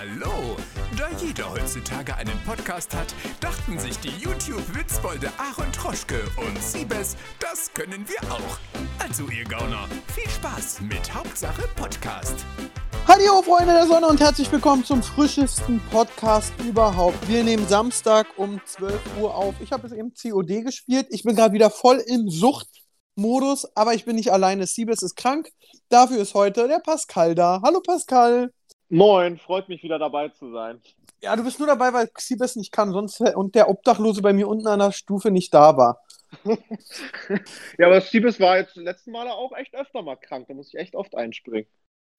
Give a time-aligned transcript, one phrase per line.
[0.00, 0.56] Hallo!
[0.96, 7.70] Da jeder heutzutage einen Podcast hat, dachten sich die YouTube-Witzbolde Aaron Troschke und Siebes, das
[7.74, 8.58] können wir auch.
[8.98, 12.46] Also ihr Gauner, viel Spaß mit Hauptsache Podcast.
[13.06, 17.28] Hallo Freunde der Sonne und herzlich willkommen zum frischesten Podcast überhaupt.
[17.28, 19.54] Wir nehmen Samstag um 12 Uhr auf.
[19.60, 21.08] Ich habe es eben COD gespielt.
[21.10, 24.66] Ich bin gerade wieder voll im Suchtmodus, aber ich bin nicht alleine.
[24.66, 25.50] Siebes ist krank.
[25.90, 27.60] Dafür ist heute der Pascal da.
[27.62, 28.50] Hallo Pascal.
[28.90, 30.80] Moin, freut mich wieder dabei zu sein.
[31.22, 34.48] Ja, du bist nur dabei, weil Siebes nicht kann sonst und der Obdachlose bei mir
[34.48, 36.00] unten an der Stufe nicht da war.
[37.78, 40.46] ja, aber Siebes war jetzt letzten Mal auch echt öfter mal krank.
[40.48, 41.70] Da muss ich echt oft einspringen.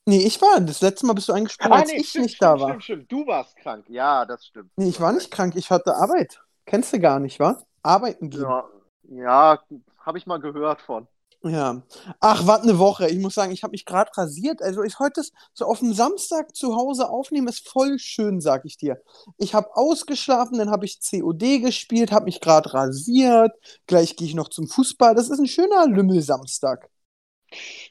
[0.07, 0.59] Nee, ich war.
[0.61, 2.69] Das letzte Mal bist du eingesprungen, Ah, als nee, ich stimmt, nicht stimmt, da war.
[2.69, 3.11] Stimmt, stimmt.
[3.11, 3.85] Du warst krank.
[3.89, 4.71] Ja, das stimmt.
[4.77, 5.55] Nee, ich war nicht krank.
[5.55, 6.41] Ich hatte Arbeit.
[6.65, 7.61] Kennst du gar nicht, wa?
[7.83, 8.41] Arbeiten gehen.
[8.41, 8.65] Ja,
[9.09, 9.59] ja
[9.99, 11.07] habe ich mal gehört von.
[11.43, 11.81] Ja.
[12.19, 13.09] Ach, was eine Woche.
[13.09, 14.61] Ich muss sagen, ich habe mich gerade rasiert.
[14.61, 15.23] Also ich heute
[15.53, 19.01] so auf dem Samstag zu Hause aufnehmen, ist voll schön, sag ich dir.
[19.37, 23.51] Ich habe ausgeschlafen, dann habe ich COD gespielt, habe mich gerade rasiert.
[23.87, 25.15] Gleich gehe ich noch zum Fußball.
[25.15, 26.89] Das ist ein schöner Lümmel-Samstag.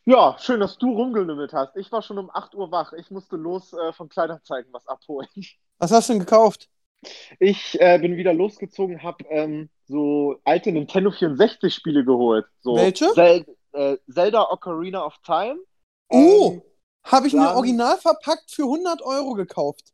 [0.04, 1.76] Ja, schön, dass du rumgelümmelt hast.
[1.76, 2.92] Ich war schon um 8 Uhr wach.
[2.92, 5.28] Ich musste los äh, von Kleinanzeigen was abholen.
[5.78, 6.68] Was hast du denn gekauft?
[7.38, 12.46] Ich äh, bin wieder losgezogen, habe ähm, so alte Nintendo 64 Spiele geholt.
[12.60, 13.12] So Welche?
[13.12, 15.58] Zel äh, Zelda Ocarina of Time.
[16.08, 16.62] Oh, Ähm,
[17.04, 19.92] habe ich mir original verpackt für 100 Euro gekauft.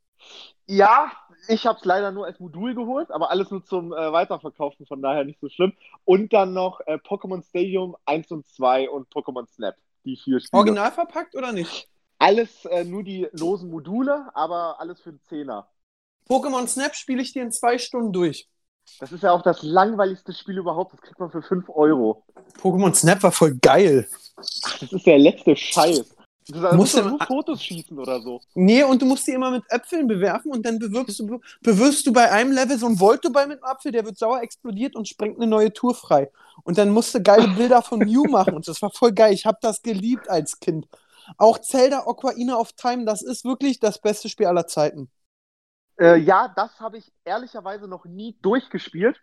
[0.66, 1.12] Ja,
[1.48, 5.00] ich habe es leider nur als Modul geholt, aber alles nur zum äh, Weiterverkaufen, von
[5.00, 5.72] daher nicht so schlimm.
[6.04, 9.76] Und dann noch äh, Pokémon Stadium 1 und 2 und Pokémon Snap.
[10.04, 10.58] Die vier Spiele.
[10.58, 11.88] Original verpackt oder nicht?
[12.18, 15.68] Alles äh, nur die losen Module, aber alles für den Zehner.
[16.28, 18.48] Pokémon Snap spiele ich dir in zwei Stunden durch.
[19.00, 20.94] Das ist ja auch das langweiligste Spiel überhaupt.
[20.94, 22.24] Das kriegt man für 5 Euro.
[22.60, 24.08] Pokémon Snap war voll geil.
[24.64, 26.16] Ach, das ist der letzte Scheiß.
[26.48, 28.40] Du Musst musst nur Fotos schießen oder so.
[28.54, 32.12] Nee, und du musst die immer mit Äpfeln bewerfen und dann bewirbst du, bewirfst du
[32.12, 35.38] bei einem Level so einen Voltoball mit einem Apfel, der wird sauer explodiert und sprengt
[35.38, 36.30] eine neue Tour frei.
[36.62, 39.32] Und dann musst du geile Bilder von Mew machen und das war voll geil.
[39.32, 40.86] Ich habe das geliebt als Kind.
[41.36, 45.10] Auch Zelda Ocarina of Time, das ist wirklich das beste Spiel aller Zeiten.
[45.98, 49.20] Äh, ja, das habe ich ehrlicherweise noch nie durchgespielt.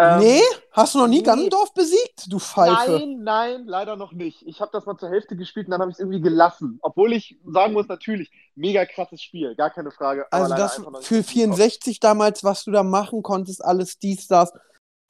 [0.00, 0.42] Ähm, nee?
[0.70, 1.24] Hast du noch nie nee.
[1.24, 2.92] Ganondorf besiegt, du Pfeife?
[2.92, 4.46] Nein, nein, leider noch nicht.
[4.46, 6.78] Ich habe das mal zur Hälfte gespielt und dann habe ich es irgendwie gelassen.
[6.82, 10.26] Obwohl ich sagen muss, natürlich, mega krasses Spiel, gar keine Frage.
[10.30, 11.24] Also das für dazu gekommen.
[11.24, 14.52] 64 damals, was du da machen konntest, alles dies, das,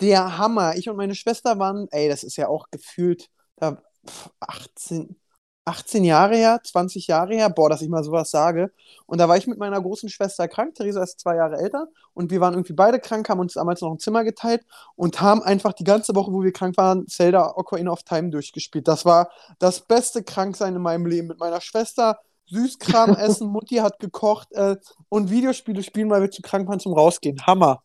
[0.00, 0.76] der Hammer.
[0.76, 5.20] Ich und meine Schwester waren, ey, das ist ja auch gefühlt da, pf, 18,
[5.68, 8.72] 18 Jahre her, 20 Jahre her, boah, dass ich mal sowas sage.
[9.06, 12.30] Und da war ich mit meiner großen Schwester krank, Theresa ist zwei Jahre älter und
[12.30, 14.64] wir waren irgendwie beide krank, haben uns damals noch ein Zimmer geteilt
[14.96, 18.88] und haben einfach die ganze Woche, wo wir krank waren, Zelda Ocarina of Time durchgespielt.
[18.88, 22.18] Das war das beste Kranksein in meinem Leben mit meiner Schwester.
[22.46, 24.76] Süßkram essen, Mutti hat gekocht äh,
[25.08, 27.46] und Videospiele spielen, weil wir zu krank waren zum Rausgehen.
[27.46, 27.82] Hammer.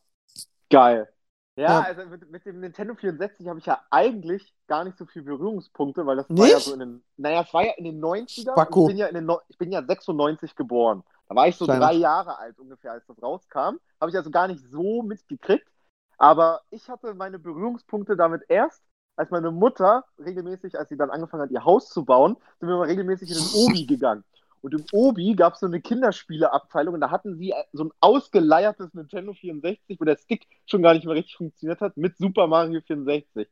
[0.69, 1.12] Geil.
[1.55, 5.25] Ja, also mit, mit dem Nintendo 64 habe ich ja eigentlich gar nicht so viele
[5.25, 6.65] Berührungspunkte, weil das war ja Nicht?
[6.65, 8.51] so in den, naja, es war ja in den 90ern.
[8.53, 8.81] Spacko.
[8.85, 11.03] und Ich bin ja in den, ich bin ja 96 geboren.
[11.29, 11.85] Da war ich so Kleiner.
[11.85, 13.77] drei Jahre alt ungefähr, als das rauskam.
[14.01, 15.67] Habe ich also gar nicht so mitgekriegt.
[16.17, 18.81] Aber ich hatte meine Berührungspunkte damit erst,
[19.15, 22.77] als meine Mutter regelmäßig, als sie dann angefangen hat, ihr Haus zu bauen, sind wir
[22.77, 24.23] mal regelmäßig in den Obi gegangen.
[24.63, 28.93] Und im Obi gab es so eine Kinderspieleabteilung und da hatten sie so ein ausgeleiertes
[28.93, 32.79] Nintendo 64, wo der Stick schon gar nicht mehr richtig funktioniert hat, mit Super Mario
[32.87, 33.47] 64.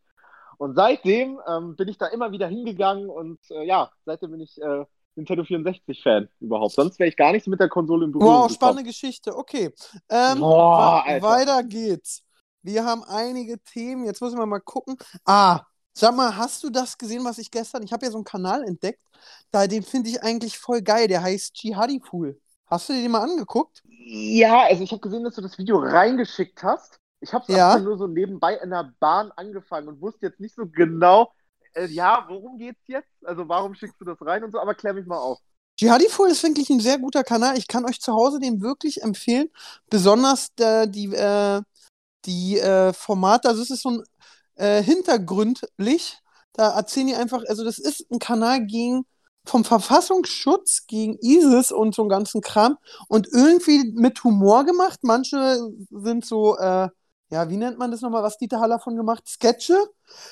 [0.58, 4.62] Und seitdem ähm, bin ich da immer wieder hingegangen und äh, ja, seitdem bin ich
[4.62, 4.86] äh,
[5.16, 6.74] Nintendo 64-Fan überhaupt.
[6.74, 8.56] Sonst wäre ich gar nicht mit der Konsole in Berührung Wow, gekommen.
[8.56, 9.36] spannende Geschichte.
[9.36, 9.74] Okay.
[10.10, 12.24] Ähm, Boah, weiter geht's.
[12.62, 14.06] Wir haben einige Themen.
[14.06, 14.96] Jetzt müssen wir mal gucken.
[15.26, 15.62] Ah,
[15.94, 17.84] sag mal, hast du das gesehen, was ich gestern.
[17.84, 19.02] Ich habe ja so einen Kanal entdeckt.
[19.52, 21.08] Da, den finde ich eigentlich voll geil.
[21.08, 22.40] Der heißt Jihadi Pool.
[22.66, 23.84] Hast du dir den mal angeguckt?
[23.86, 27.00] Ja, also ich habe gesehen, dass du das Video reingeschickt hast.
[27.20, 27.78] Ich habe es Ja.
[27.78, 31.32] nur so nebenbei in der Bahn angefangen und wusste jetzt nicht so genau,
[31.74, 33.12] äh, ja, worum geht's jetzt?
[33.24, 35.40] Also warum schickst du das rein und so, aber klär mich mal auf.
[35.80, 37.58] Jihadi Pool ist wirklich ein sehr guter Kanal.
[37.58, 39.50] Ich kann euch zu Hause den wirklich empfehlen.
[39.90, 41.62] Besonders äh, die, äh,
[42.26, 43.50] die äh, Formate.
[43.50, 44.04] Also, es ist so ein
[44.56, 46.20] äh, hintergründlich.
[46.54, 49.06] Da erzählen die einfach, also, das ist ein Kanal gegen
[49.46, 52.78] vom Verfassungsschutz gegen ISIS und so einen ganzen Kram
[53.08, 55.00] und irgendwie mit Humor gemacht.
[55.04, 55.60] Manche
[55.90, 56.90] sind so, äh,
[57.32, 59.24] ja, wie nennt man das nochmal, was Dieter Haller von gemacht?
[59.28, 59.78] Sketche.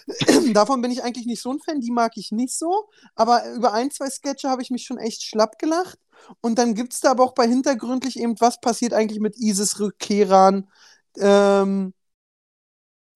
[0.53, 2.89] Davon bin ich eigentlich nicht so ein Fan, die mag ich nicht so.
[3.15, 5.97] Aber über ein, zwei Sketche habe ich mich schon echt schlapp gelacht.
[6.41, 10.69] Und dann gibt es da aber auch bei hintergründlich eben, was passiert eigentlich mit ISIS-Rückkehrern.
[11.17, 11.93] Ähm,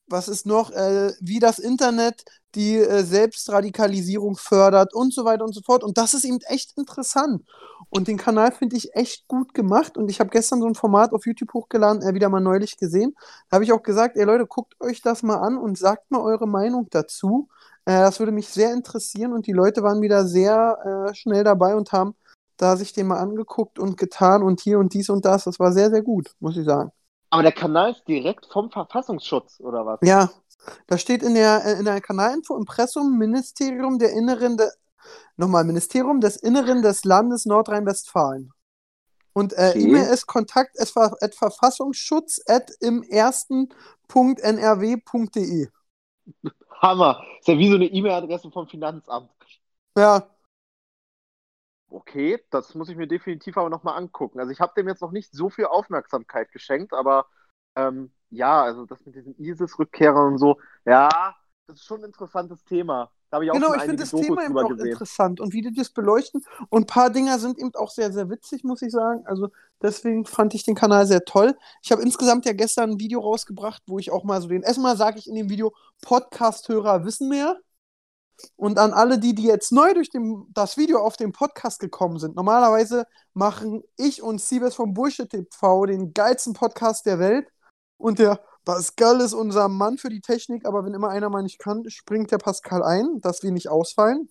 [0.08, 2.24] was ist noch, äh, wie das Internet
[2.56, 5.84] die äh, Selbstradikalisierung fördert und so weiter und so fort.
[5.84, 7.44] Und das ist eben echt interessant.
[7.90, 9.98] Und den Kanal finde ich echt gut gemacht.
[9.98, 13.16] Und ich habe gestern so ein Format auf YouTube hochgeladen, äh, wieder mal neulich gesehen.
[13.50, 16.22] Da habe ich auch gesagt, ey Leute, guckt euch das mal an und sagt mal
[16.22, 17.50] eure Meinung dazu.
[17.86, 19.34] Äh, das würde mich sehr interessieren.
[19.34, 22.16] Und die Leute waren wieder sehr äh, schnell dabei und haben
[22.58, 25.46] da sich den mal angeguckt und getan und hier und dies und das.
[25.46, 26.92] Das war sehr, sehr gut, muss ich sagen.
[27.34, 30.00] Aber der Kanal ist direkt vom Verfassungsschutz, oder was?
[30.04, 30.30] Ja,
[30.86, 34.68] da steht in der, äh, in der Kanalinfo Impressum Ministerium der Inneren, de,
[35.36, 38.52] nochmal, Ministerium des Inneren des Landes Nordrhein-Westfalen.
[39.34, 39.82] Und äh, Okay.
[39.82, 43.70] E-Mail ist kontakt at, ver- at verfassungsschutz at im ersten
[44.08, 45.70] Punkt nrw.de.
[46.84, 47.20] Hammer.
[47.40, 49.32] Ist ja wie so eine E-Mail-Adresse vom Finanzamt.
[49.98, 50.30] Ja,
[51.94, 54.40] Okay, das muss ich mir definitiv aber nochmal angucken.
[54.40, 57.28] Also ich habe dem jetzt noch nicht so viel Aufmerksamkeit geschenkt, aber
[57.76, 61.08] ähm, ja, also das mit diesen ISIS-Rückkehrern und so, ja,
[61.68, 63.12] das ist schon ein interessantes Thema.
[63.30, 64.88] Da habe ich auch genau, schon ich finde das Dokus Thema eben auch gesehen.
[64.88, 66.44] interessant und wie die das beleuchten.
[66.70, 69.26] Und ein paar Dinger sind eben auch sehr, sehr witzig, muss ich sagen.
[69.28, 69.50] Also
[69.80, 71.56] deswegen fand ich den Kanal sehr toll.
[71.84, 74.98] Ich habe insgesamt ja gestern ein Video rausgebracht, wo ich auch mal so den, erstmal
[74.98, 77.60] sage ich in dem Video, Podcast-Hörer wissen mehr.
[78.56, 82.20] Und an alle, die, die jetzt neu durch den, das Video auf den Podcast gekommen
[82.20, 87.48] sind, normalerweise machen ich und Siebes vom Bullshit TV den geilsten Podcast der Welt.
[87.98, 91.60] Und der Pascal ist unser Mann für die Technik, aber wenn immer einer mal nicht
[91.60, 94.30] kann, springt der Pascal ein, dass wir nicht ausfallen.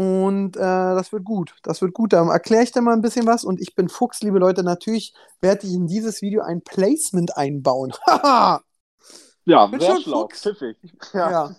[0.00, 1.54] Und äh, das wird gut.
[1.62, 2.14] Das wird gut.
[2.14, 3.44] Da erkläre ich dir mal ein bisschen was.
[3.44, 4.62] Und ich bin Fuchs, liebe Leute.
[4.62, 5.12] Natürlich
[5.42, 7.92] werde ich in dieses Video ein Placement einbauen.
[9.46, 10.22] Ja, Bin sehr schon schlau.
[10.22, 10.42] Fuchs.
[10.42, 10.76] Pfiffig.
[11.12, 11.30] Ja.
[11.30, 11.56] ja.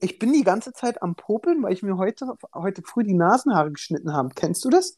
[0.00, 3.72] Ich bin die ganze Zeit am Popeln, weil ich mir heute, heute früh die Nasenhaare
[3.72, 4.30] geschnitten habe.
[4.34, 4.96] Kennst du das?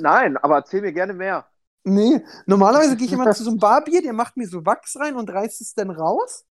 [0.00, 1.46] Nein, aber erzähl mir gerne mehr.
[1.84, 2.24] Nee.
[2.46, 5.30] Normalerweise gehe ich immer zu so einem Barbier, der macht mir so Wachs rein und
[5.30, 6.44] reißt es dann raus.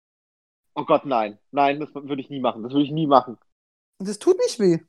[0.73, 1.37] Oh Gott, nein.
[1.51, 2.63] Nein, das würde ich nie machen.
[2.63, 3.37] Das würde ich nie machen.
[3.97, 4.79] Und das tut nicht weh.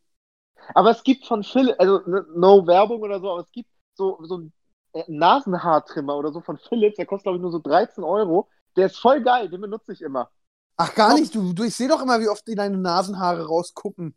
[0.74, 4.18] Aber es gibt von Philips, also ne, no Werbung oder so, aber es gibt so,
[4.22, 4.52] so einen
[4.92, 8.48] äh, Nasenhaartrimmer oder so von Philips, der kostet glaube ich nur so 13 Euro.
[8.76, 10.30] Der ist voll geil, den benutze ich immer.
[10.76, 11.34] Ach, gar nicht.
[11.34, 14.16] Du, du, ich sehe doch immer, wie oft die deine Nasenhaare rausgucken.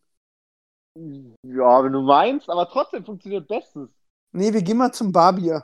[0.95, 3.91] Ja, wenn du meinst, aber trotzdem funktioniert bestens.
[4.31, 5.63] Nee, wir gehen mal zum Barbier.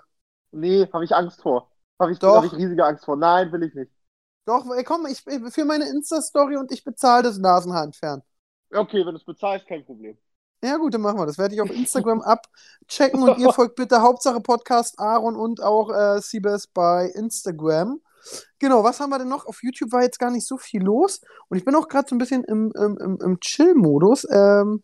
[0.51, 1.71] Nee, habe ich Angst vor.
[1.99, 2.35] Habe ich, Doch.
[2.35, 3.15] hab ich riesige Angst vor.
[3.15, 3.91] Nein, will ich nicht.
[4.45, 8.23] Doch, ey, komm, ich für meine Insta-Story und ich bezahle das Nasenhaar entfernen.
[8.73, 10.17] Okay, wenn du es bezahlst, kein Problem.
[10.63, 11.37] Ja, gut, dann machen wir das.
[11.37, 12.21] Werde ich auf Instagram
[12.87, 17.99] abchecken und ihr folgt bitte Hauptsache Podcast Aaron und auch äh, Siebes bei Instagram.
[18.59, 19.47] Genau, was haben wir denn noch?
[19.47, 22.15] Auf YouTube war jetzt gar nicht so viel los und ich bin auch gerade so
[22.15, 24.27] ein bisschen im, im, im, im Chill-Modus.
[24.29, 24.83] Ähm,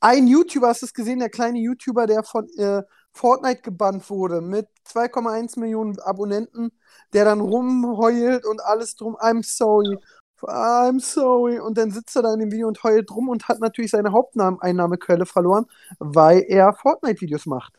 [0.00, 2.82] ein YouTuber, hast du es gesehen, der kleine YouTuber, der von äh,
[3.12, 6.72] Fortnite gebannt wurde mit 2,1 Millionen Abonnenten,
[7.12, 9.96] der dann rumheult und alles drum, I'm sorry,
[10.48, 11.58] I'm sorry.
[11.58, 14.12] Und dann sitzt er da in dem Video und heult rum und hat natürlich seine
[14.12, 15.66] Haupteinnahmequelle verloren,
[15.98, 17.78] weil er Fortnite-Videos macht.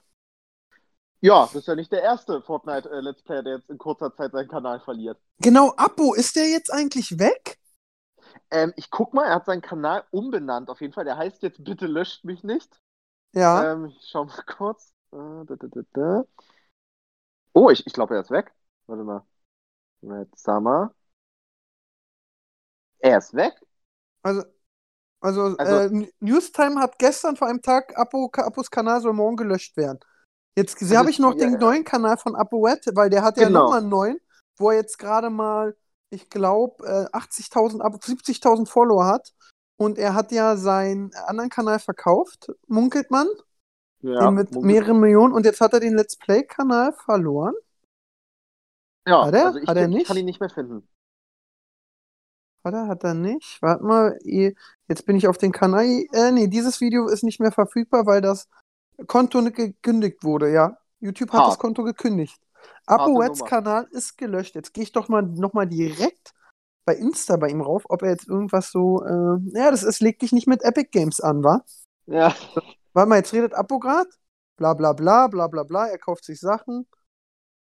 [1.22, 4.48] Ja, das ist ja nicht der erste Fortnite-Let's Player, der jetzt in kurzer Zeit seinen
[4.48, 5.18] Kanal verliert.
[5.40, 7.58] Genau, Apo, ist der jetzt eigentlich weg?
[8.52, 11.06] Ähm, ich guck mal, er hat seinen Kanal umbenannt auf jeden Fall.
[11.06, 12.80] Der heißt jetzt Bitte löscht mich nicht.
[13.34, 13.74] Ja.
[13.74, 14.94] Ähm, ich schau mal kurz.
[15.12, 16.24] Äh.
[17.54, 18.54] Oh, ich, ich glaube, er ist weg.
[18.88, 19.24] Warte mal.
[20.04, 20.94] Red Summer.
[23.06, 23.54] Er ist weg?
[24.24, 24.44] Also,
[25.22, 29.78] also, Also- äh, Newstime hat gestern vor einem Tag Apo, Apos Kanal soll morgen gelöscht
[29.78, 30.00] werden.
[30.58, 31.60] Jetzt Also habe ich noch ja, den ja.
[31.60, 33.64] neuen Kanal von ApoRed, weil der hat ja Genau.
[33.66, 34.20] nochmal einen neuen,
[34.58, 35.76] wo er jetzt gerade mal,
[36.10, 39.34] ich glaube, äh, 80.000, Abo- 70.000 Follower hat.
[39.78, 43.28] Und er hat ja seinen anderen Kanal verkauft, munkelt man,
[44.00, 45.34] Ja, den mit munkelt- mehreren Millionen.
[45.34, 47.54] Und jetzt hat er den Let's Play-Kanal verloren.
[49.08, 49.46] ja, Hat er?
[49.48, 50.08] also ich, Hat er nicht?
[50.08, 50.88] kann ihn nicht mehr finden.
[52.66, 53.62] Oder hat er nicht?
[53.62, 55.86] Warte mal, jetzt bin ich auf den Kanal.
[56.12, 58.50] Äh, nee, dieses Video ist nicht mehr verfügbar, weil das
[59.08, 60.78] Konto nicht gekündigt wurde, ja.
[61.00, 61.52] YouTube hat Hart.
[61.52, 62.40] das Konto gekündigt.
[63.40, 63.50] Nummer.
[63.50, 64.56] Kanal ist gelöscht.
[64.56, 66.34] Jetzt gehe ich doch mal nochmal direkt
[66.86, 69.04] bei Insta bei ihm rauf, ob er jetzt irgendwas so.
[69.04, 71.64] Äh, ja, das ist, leg dich nicht mit Epic Games an, wa?
[72.08, 72.34] Ja,
[72.94, 74.08] Warte mal, jetzt redet Apo grad.
[74.58, 75.88] Bla bla bla, bla bla bla.
[75.88, 76.88] Er kauft sich Sachen.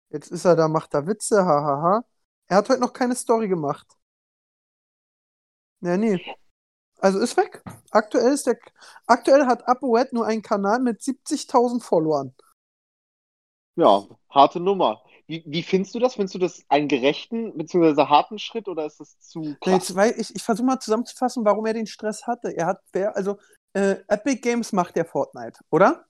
[0.09, 2.03] Jetzt ist er da, macht da Witze, hahaha.
[2.47, 3.98] Er hat heute noch keine Story gemacht.
[5.81, 6.21] Ja, nee.
[6.99, 7.63] Also ist weg.
[7.91, 8.57] Aktuell ist der.
[9.07, 12.35] Aktuell hat ApoRed nur einen Kanal mit 70.000 Followern.
[13.75, 15.01] Ja, harte Nummer.
[15.27, 16.15] Wie, wie findest du das?
[16.15, 18.03] Findest du das einen gerechten bzw.
[18.07, 19.83] harten Schritt oder ist das zu krass?
[19.83, 22.55] jetzt, weil ich ich versuche mal zusammenzufassen, warum er den Stress hatte.
[22.55, 23.37] Er hat, wer- also
[23.73, 26.05] äh, Epic Games macht ja Fortnite, oder?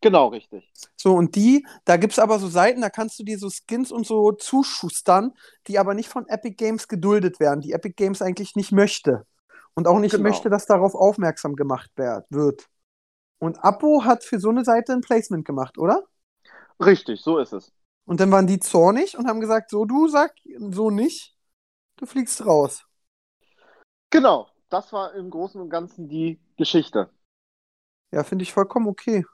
[0.00, 0.64] Genau, richtig.
[0.96, 3.90] So, und die, da gibt es aber so Seiten, da kannst du dir so Skins
[3.90, 5.32] und so zuschustern,
[5.66, 9.26] die aber nicht von Epic Games geduldet werden, die Epic Games eigentlich nicht möchte.
[9.74, 10.24] Und auch nicht Genau.
[10.24, 11.90] möchte, dass darauf aufmerksam gemacht
[12.30, 12.68] wird.
[13.38, 16.04] Und Apo hat für so eine Seite ein Placement gemacht, oder?
[16.80, 17.72] Richtig, so ist es.
[18.06, 20.34] Und dann waren die zornig und haben gesagt, so du sag
[20.70, 21.36] so nicht,
[21.96, 22.84] du fliegst raus.
[24.10, 27.10] Genau, das war im Großen und Ganzen die Geschichte.
[28.10, 29.24] Ja, finde ich vollkommen okay.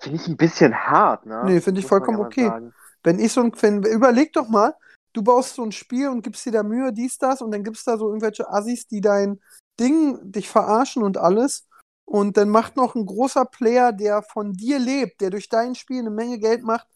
[0.00, 1.42] Finde ich ein bisschen hart, ne?
[1.44, 2.46] Nee, finde ich Muss vollkommen ja okay.
[2.46, 2.74] sagen.
[3.02, 4.74] Wenn ich so ein, wenn, überleg doch mal,
[5.12, 7.84] du baust so ein Spiel und gibst dir da Mühe, dies, das, und dann gibt's
[7.84, 9.40] da so irgendwelche Assis, die dein
[9.78, 11.66] Ding dich verarschen und alles.
[12.04, 16.00] Und dann macht noch ein großer Player, der von dir lebt, der durch dein Spiel
[16.00, 16.88] eine Menge Geld macht,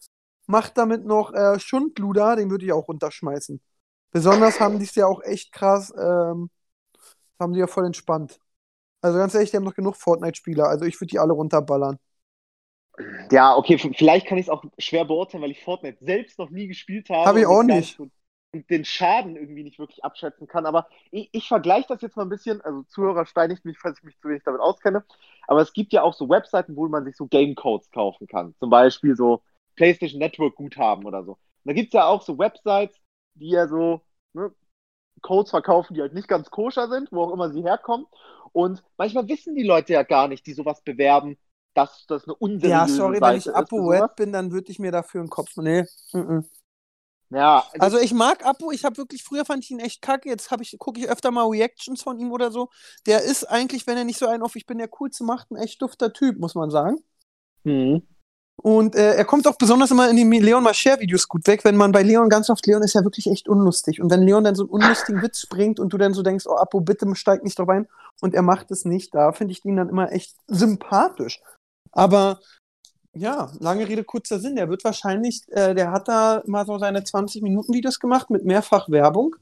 [0.47, 3.61] macht damit noch äh, Schundluder, den würde ich auch runterschmeißen.
[4.11, 6.49] Besonders haben die es ja auch echt krass, ähm,
[7.39, 8.39] haben die ja voll entspannt.
[9.01, 11.97] Also ganz ehrlich, die haben noch genug Fortnite-Spieler, also ich würde die alle runterballern.
[13.31, 16.67] Ja, okay, vielleicht kann ich es auch schwer beurteilen, weil ich Fortnite selbst noch nie
[16.67, 17.25] gespielt habe.
[17.25, 17.99] Hab ich auch nicht.
[17.99, 18.11] Und
[18.69, 20.65] den Schaden irgendwie nicht wirklich abschätzen kann.
[20.65, 22.61] Aber ich, ich vergleiche das jetzt mal ein bisschen.
[22.61, 25.03] Also, Zuhörer steinigt mich, falls ich mich zu wenig damit auskenne.
[25.47, 28.55] Aber es gibt ja auch so Webseiten, wo man sich so Gamecodes kaufen kann.
[28.59, 29.41] Zum Beispiel so
[29.75, 31.33] PlayStation Network Guthaben oder so.
[31.33, 32.99] Und da gibt es ja auch so Websites,
[33.35, 34.01] die ja so
[34.33, 34.53] ne,
[35.21, 38.05] Codes verkaufen, die halt nicht ganz koscher sind, wo auch immer sie herkommen.
[38.53, 41.37] Und manchmal wissen die Leute ja gar nicht, die sowas bewerben,
[41.75, 44.01] dass das eine unseriöse Ja, sorry, Seite wenn ich ist für Apo sowas.
[44.01, 45.55] Red bin, dann würde ich mir dafür einen Kopf.
[45.57, 45.85] Nee.
[46.13, 46.45] mhm.
[47.29, 50.49] Ja, Also ich mag Apo, ich habe wirklich, früher fand ich ihn echt kacke, jetzt
[50.61, 52.69] ich, gucke ich öfter mal Reactions von ihm oder so.
[53.07, 55.57] Der ist eigentlich, wenn er nicht so einen auf, ich bin der coolste macht, ein
[55.57, 56.97] echt dufter Typ, muss man sagen.
[57.65, 58.01] hm.
[58.57, 61.91] Und äh, er kommt auch besonders immer in den Leon Mascher-Videos gut weg, wenn man
[61.91, 64.01] bei Leon ganz oft, Leon ist ja wirklich echt unlustig.
[64.01, 66.55] Und wenn Leon dann so einen unlustigen Witz bringt und du dann so denkst, oh
[66.55, 67.87] Apo, bitte steig nicht drauf ein,
[68.21, 71.41] und er macht es nicht, da finde ich ihn dann immer echt sympathisch.
[71.95, 72.39] Aber
[73.13, 74.57] ja, lange Rede, kurzer Sinn.
[74.57, 79.35] Der wird wahrscheinlich, äh, der hat da mal so seine 20-Minuten-Videos gemacht mit mehrfach Werbung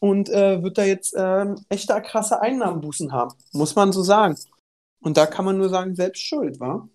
[0.00, 4.36] und äh, wird da jetzt ähm, echte krasse Einnahmenbußen haben, muss man so sagen.
[5.00, 6.88] Und da kann man nur sagen, selbst schuld, wa?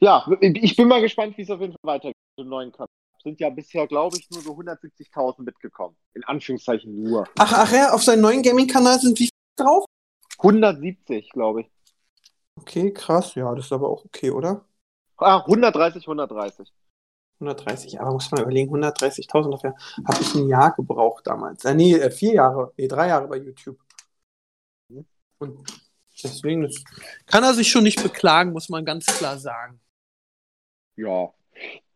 [0.00, 2.88] Ja, ich bin mal gespannt, wie es auf jeden Fall weitergeht mit dem neuen Cup.
[3.22, 5.94] Sind ja bisher, glaube ich, nur so 170.000 mitgekommen.
[6.14, 7.28] In Anführungszeichen nur.
[7.38, 9.84] Ach, ach ja, auf seinem neuen Gaming-Kanal sind wie viel drauf?
[10.38, 11.70] 170, glaube ich.
[12.60, 14.64] Okay, krass, ja, das ist aber auch okay, oder?
[15.16, 16.72] Ah, 130, 130.
[17.40, 19.74] 130, aber muss man überlegen, 130.000 dafür
[20.06, 21.64] habe ich ein Jahr gebraucht damals.
[21.64, 23.78] Äh, nee, äh, vier Jahre, nee, drei Jahre bei YouTube.
[25.38, 25.82] Und
[26.22, 26.84] deswegen das
[27.24, 29.80] kann er sich schon nicht beklagen, muss man ganz klar sagen.
[30.96, 31.32] Ja.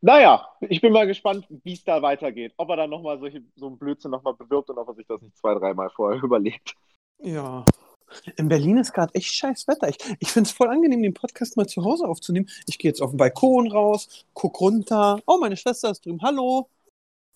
[0.00, 2.54] Naja, ich bin mal gespannt, wie es da weitergeht.
[2.56, 3.18] Ob er dann nochmal
[3.56, 6.74] so einen Blödsinn nochmal bewirbt und ob er sich das nicht zwei, dreimal vorher überlegt.
[7.18, 7.64] Ja.
[8.36, 9.88] In Berlin ist gerade echt scheiß Wetter.
[9.88, 12.48] Ich, ich finde es voll angenehm, den Podcast mal zu Hause aufzunehmen.
[12.66, 15.20] Ich gehe jetzt auf den Balkon raus, guck runter.
[15.26, 16.22] Oh, meine Schwester ist drüben.
[16.22, 16.68] Hallo.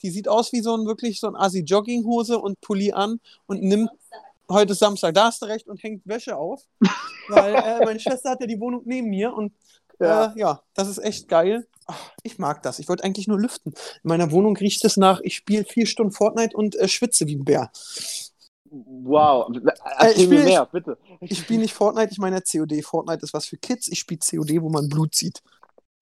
[0.02, 3.90] Die sieht aus wie so ein wirklich so ein Assi-Jogginghose und Pulli an und nimmt
[4.50, 6.62] heute ist Samstag, da hast du recht, und hängt Wäsche auf.
[7.28, 9.52] Weil äh, meine Schwester hat ja die Wohnung neben mir und
[10.00, 10.06] Ja.
[10.06, 11.66] ja, äh, ja das ist echt geil.
[11.86, 12.78] Ach, ich mag das.
[12.78, 13.72] Ich wollte eigentlich nur lüften.
[13.72, 17.36] In meiner Wohnung riecht es nach, ich spiele vier Stunden Fortnite und äh, schwitze wie
[17.36, 17.70] ein Bär.
[18.70, 19.48] Wow.
[19.54, 19.62] ich
[19.98, 20.98] Erzähl mir spiel- mehr, bitte.
[21.20, 22.82] Ich spiele nicht Fortnite, ich meine COD.
[22.82, 23.88] Fortnite ist was für Kids.
[23.88, 25.42] Ich spiele COD, wo man Blut sieht.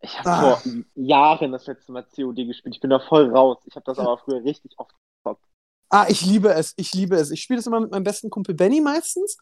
[0.00, 0.56] Ich habe Ah.
[0.56, 2.74] vor Jahren das letzte Mal COD gespielt.
[2.74, 3.58] Ich bin da voll raus.
[3.66, 4.94] Ich habe das aber früher richtig oft
[5.24, 5.42] gezockt.
[5.88, 6.74] Ah, ich liebe es.
[6.76, 7.30] Ich liebe es.
[7.30, 9.36] Ich spiele das immer mit meinem besten Kumpel Benny meistens.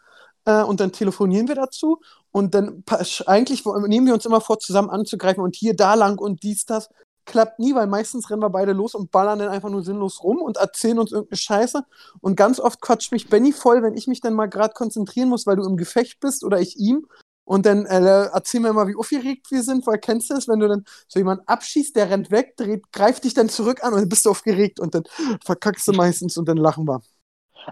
[0.46, 2.00] Äh, und dann telefonieren wir dazu.
[2.30, 2.84] Und dann
[3.26, 6.88] eigentlich nehmen wir uns immer vor, zusammen anzugreifen und hier, da lang und dies, das.
[7.26, 10.42] Klappt nie, weil meistens rennen wir beide los und ballern dann einfach nur sinnlos rum
[10.42, 11.84] und erzählen uns irgendeine Scheiße.
[12.20, 15.46] Und ganz oft quatscht mich Benny voll, wenn ich mich dann mal gerade konzentrieren muss,
[15.46, 17.06] weil du im Gefecht bist oder ich ihm.
[17.44, 20.60] Und dann äh, erzähl mir mal, wie aufgeregt wir sind, weil kennst du es, wenn
[20.60, 24.00] du dann so jemanden abschießt, der rennt weg, dreht, greift dich dann zurück an und
[24.00, 25.04] dann bist du aufgeregt und dann
[25.44, 27.02] verkackst du meistens und dann lachen wir.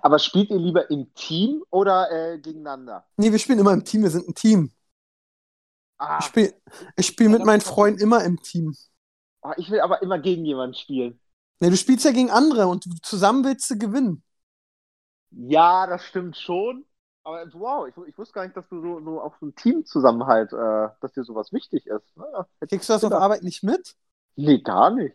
[0.02, 3.04] Aber spielt ihr lieber im Team oder äh, gegeneinander?
[3.16, 4.72] Nee, wir spielen immer im Team, wir sind ein Team.
[5.98, 6.54] Ah, Ich spiele
[6.96, 8.76] ich spiel mit meinen Freunden immer im Team.
[9.42, 11.20] Ah, ich will aber immer gegen jemanden spielen.
[11.60, 14.22] Nee, du spielst ja gegen andere und zusammen willst du gewinnen.
[15.30, 16.84] Ja, das stimmt schon.
[17.24, 20.52] Aber wow, ich, ich wusste gar nicht, dass du so, so auf so ein Teamzusammenhalt,
[20.52, 22.16] äh, dass dir sowas wichtig ist.
[22.16, 23.12] Naja, hätte Kriegst du das auf.
[23.12, 23.94] Arbeit nicht mit?
[24.34, 25.14] Nee, gar nicht.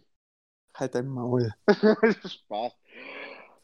[0.74, 1.54] Halt dein Maul.
[1.68, 2.74] Spaß.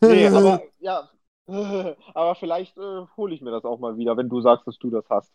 [0.02, 1.10] Nee, aber ja,
[1.48, 4.90] aber vielleicht äh, hole ich mir das auch mal wieder, wenn du sagst, dass du
[4.90, 5.32] das hast.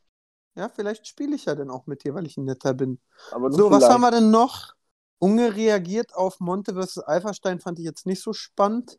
[0.55, 3.01] Ja, vielleicht spiele ich ja dann auch mit dir, weil ich ein netter bin.
[3.31, 3.93] So, was vielleicht.
[3.93, 4.75] haben wir denn noch?
[5.19, 6.99] Unge reagiert auf Monte vs.
[6.99, 8.99] Alphastein, fand ich jetzt nicht so spannend.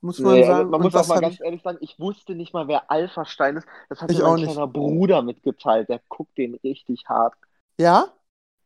[0.00, 0.70] Muss man Nee, also sagen.
[0.70, 3.66] man muss auch mal ganz ich, ehrlich sagen, ich wusste nicht mal, wer Alpha-Stein ist.
[3.88, 4.52] Das hat Ich mir auch mein nicht.
[4.52, 5.88] kleiner Bruder mitgeteilt.
[5.88, 7.34] Der guckt den richtig hart.
[7.78, 8.08] ja?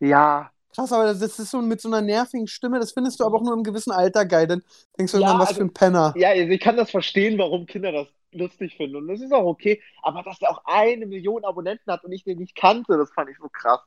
[0.00, 3.38] Ja, Krass, aber das ist so mit so einer nervigen Stimme, das findest du aber
[3.38, 4.46] auch nur im gewissen Alter geil.
[4.46, 4.62] Dann
[4.98, 6.12] denkst du Ja, irgendwann, was also- für ein Penner.
[6.16, 8.96] ja, also ich kann das verstehen, warum Kinder das lustig finden.
[8.96, 9.80] Und das ist auch okay.
[10.02, 13.30] Aber dass der auch eine Million Abonnenten hat und ich den nicht kannte, das fand
[13.30, 13.80] ich so krass.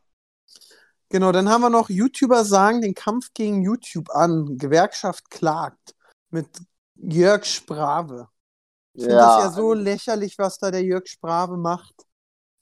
[1.12, 4.58] Genau, dann haben wir noch YouTuber sagen den Kampf gegen YouTube an.
[4.58, 5.94] Gewerkschaft klagt.
[6.30, 6.48] Mit
[6.96, 8.30] Jörg Sprave.
[8.94, 11.94] Ich finde das ja so lächerlich, was da der Jörg Sprave macht.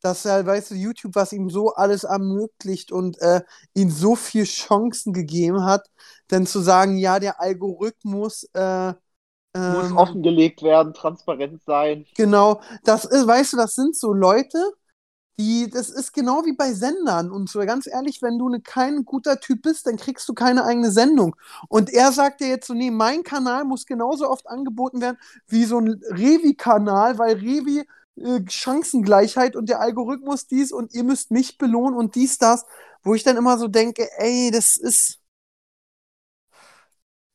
[0.02, 3.42] Dass er, weißt du, YouTube, was ihm so alles ermöglicht und äh,
[3.74, 5.88] ihm so viel Chancen gegeben hat,
[6.30, 8.94] dann zu sagen, ja, der Algorithmus äh,
[9.54, 12.06] muss ähm, offengelegt werden, transparent sein.
[12.16, 14.60] Genau, das ist, weißt du, das sind so Leute,
[15.40, 17.32] die, das ist genau wie bei Sendern.
[17.32, 20.66] Und so ganz ehrlich, wenn du ne, kein guter Typ bist, dann kriegst du keine
[20.66, 21.36] eigene Sendung.
[21.70, 25.18] Und er sagt dir jetzt so, nee, mein Kanal muss genauso oft angeboten werden
[25.48, 27.86] wie so ein Revi-Kanal, weil Revi
[28.18, 32.66] äh, Chancengleichheit und der Algorithmus dies und ihr müsst mich belohnen und dies, das,
[33.04, 35.20] wo ich dann immer so denke, ey, das ist,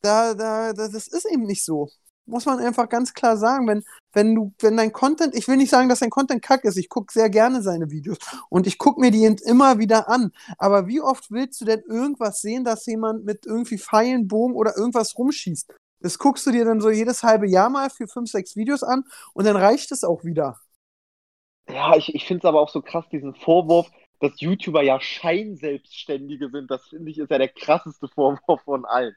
[0.02, 1.88] da, da, da das ist eben nicht so.
[2.26, 3.82] Muss man einfach ganz klar sagen, wenn,
[4.14, 6.88] wenn du, wenn dein Content, ich will nicht sagen, dass dein Content kack ist, ich
[6.88, 8.18] gucke sehr gerne seine Videos
[8.48, 10.32] und ich gucke mir die immer wieder an.
[10.58, 14.76] Aber wie oft willst du denn irgendwas sehen, dass jemand mit irgendwie Pfeilen, Bogen oder
[14.76, 15.72] irgendwas rumschießt?
[16.00, 19.04] Das guckst du dir dann so jedes halbe Jahr mal für fünf, sechs Videos an
[19.32, 20.58] und dann reicht es auch wieder.
[21.68, 23.90] Ja, ich, ich finde es aber auch so krass, diesen Vorwurf,
[24.20, 26.70] dass YouTuber ja Scheinselbstständige sind.
[26.70, 29.14] Das finde ich ist ja der krasseste Vorwurf von allen.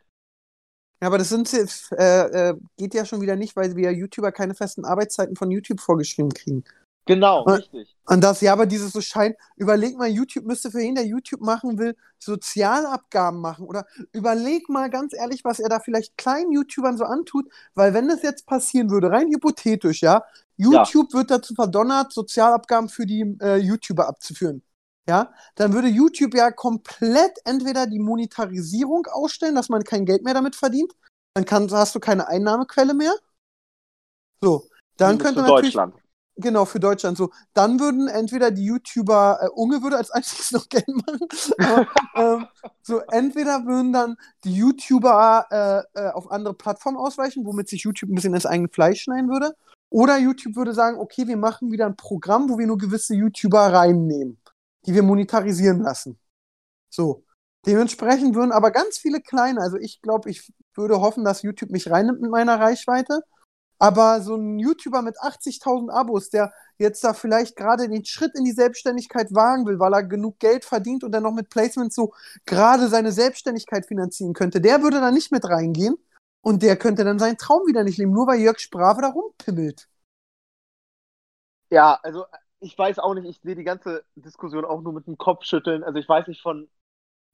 [1.02, 4.56] Ja, aber das sind äh, äh, geht ja schon wieder nicht, weil wir YouTuber keine
[4.56, 6.64] festen Arbeitszeiten von YouTube vorgeschrieben kriegen.
[7.08, 7.96] Genau, Aber- richtig.
[8.10, 11.42] Und das, ja, aber dieses so scheint, überleg mal, YouTube müsste für jeden, der YouTube
[11.42, 13.66] machen will, Sozialabgaben machen.
[13.66, 18.08] Oder überleg mal ganz ehrlich, was er da vielleicht kleinen YouTubern so antut, weil wenn
[18.08, 20.24] das jetzt passieren würde, rein hypothetisch, ja,
[20.56, 24.64] YouTube wird dazu verdonnert, Sozialabgaben für die äh, YouTuber abzuführen.
[25.08, 30.34] Ja, dann würde YouTube ja komplett entweder die Monetarisierung ausstellen, dass man kein Geld mehr
[30.34, 30.94] damit verdient,
[31.34, 33.14] dann kann, hast du keine Einnahmequelle mehr.
[34.42, 34.68] So,
[34.98, 35.96] dann könnte für natürlich Deutschland.
[36.40, 37.32] Genau, für Deutschland so.
[37.54, 42.48] Dann würden entweder die YouTuber, äh, Unge würde als einziges noch Geld machen, aber ähm,
[42.82, 48.12] so entweder würden dann die YouTuber äh, äh, auf andere Plattformen ausweichen, womit sich YouTube
[48.12, 49.56] ein bisschen ins eigene Fleisch schneiden würde.
[49.90, 53.74] Oder YouTube würde sagen, okay, wir machen wieder ein Programm, wo wir nur gewisse YouTuber
[53.74, 54.38] reinnehmen,
[54.88, 56.20] die wir monetarisieren lassen.
[56.90, 57.24] So.
[57.66, 61.90] Dementsprechend würden aber ganz viele kleine, also ich glaube, ich würde hoffen, dass YouTube mich
[61.90, 63.22] reinnimmt mit meiner Reichweite.
[63.80, 68.44] Aber so ein YouTuber mit 80.000 Abos, der jetzt da vielleicht gerade den Schritt in
[68.44, 72.14] die Selbstständigkeit wagen will, weil er genug Geld verdient und dann noch mit Placements so
[72.46, 75.96] gerade seine Selbstständigkeit finanzieren könnte, der würde da nicht mit reingehen
[76.42, 79.88] und der könnte dann seinen Traum wieder nicht leben, nur weil Jörg Sprave da rumpimmelt.
[81.70, 82.26] Ja, also
[82.60, 85.84] ich weiß auch nicht, ich sehe die ganze Diskussion auch nur mit dem Kopfschütteln.
[85.84, 86.70] Also ich weiß nicht, von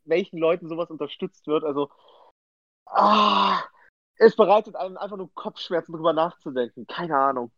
[0.05, 1.63] welchen Leuten sowas unterstützt wird.
[1.63, 1.89] Also,
[2.85, 3.61] ah,
[4.17, 6.85] es bereitet einem einfach nur Kopfschmerzen, drüber nachzudenken.
[6.87, 7.51] Keine Ahnung.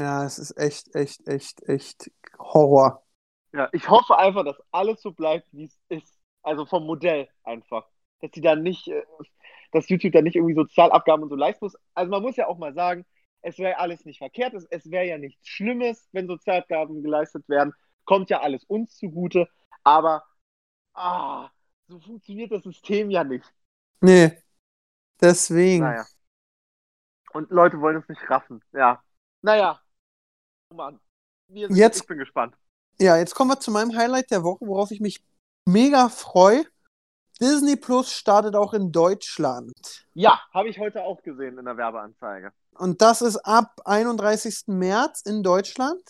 [0.00, 3.04] Ja, es ist echt, echt, echt, echt Horror.
[3.52, 6.18] Ja, ich hoffe einfach, dass alles so bleibt, wie es ist.
[6.42, 7.86] Also vom Modell einfach.
[8.20, 9.02] Dass die da nicht, äh,
[9.72, 11.76] dass YouTube da nicht irgendwie Sozialabgaben und so leisten muss.
[11.94, 13.04] Also man muss ja auch mal sagen,
[13.42, 17.74] es wäre alles nicht verkehrt, es, es wäre ja nichts Schlimmes, wenn Sozialabgaben geleistet werden.
[18.04, 19.48] Kommt ja alles uns zugute.
[19.84, 20.24] Aber
[20.94, 21.50] ah,
[21.88, 23.52] so funktioniert das System ja nicht.
[24.00, 24.42] Nee.
[25.20, 25.84] Deswegen.
[25.84, 26.06] Naja.
[27.32, 28.62] Und Leute wollen es nicht raffen.
[28.72, 29.02] Ja.
[29.42, 29.80] Naja.
[30.70, 31.00] Oh Mann.
[31.48, 32.56] Sind, Jetzt- ich bin gespannt.
[32.98, 35.24] Ja, jetzt kommen wir zu meinem Highlight der Woche, worauf ich mich
[35.66, 36.66] mega freue.
[37.40, 40.06] Disney Plus startet auch in Deutschland.
[40.12, 42.52] Ja, habe ich heute auch gesehen in der Werbeanzeige.
[42.74, 44.68] Und das ist ab 31.
[44.68, 46.00] März in Deutschland.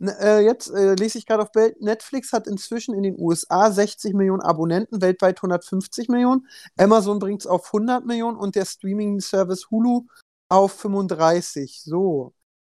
[0.00, 4.14] Äh, jetzt äh, lese ich gerade auf Bild, Netflix hat inzwischen in den USA 60
[4.14, 6.46] Millionen Abonnenten, weltweit 150 Millionen.
[6.78, 10.06] Amazon bringt es auf 100 Millionen und der Streaming-Service Hulu
[10.48, 11.82] auf 35.
[11.82, 12.34] So.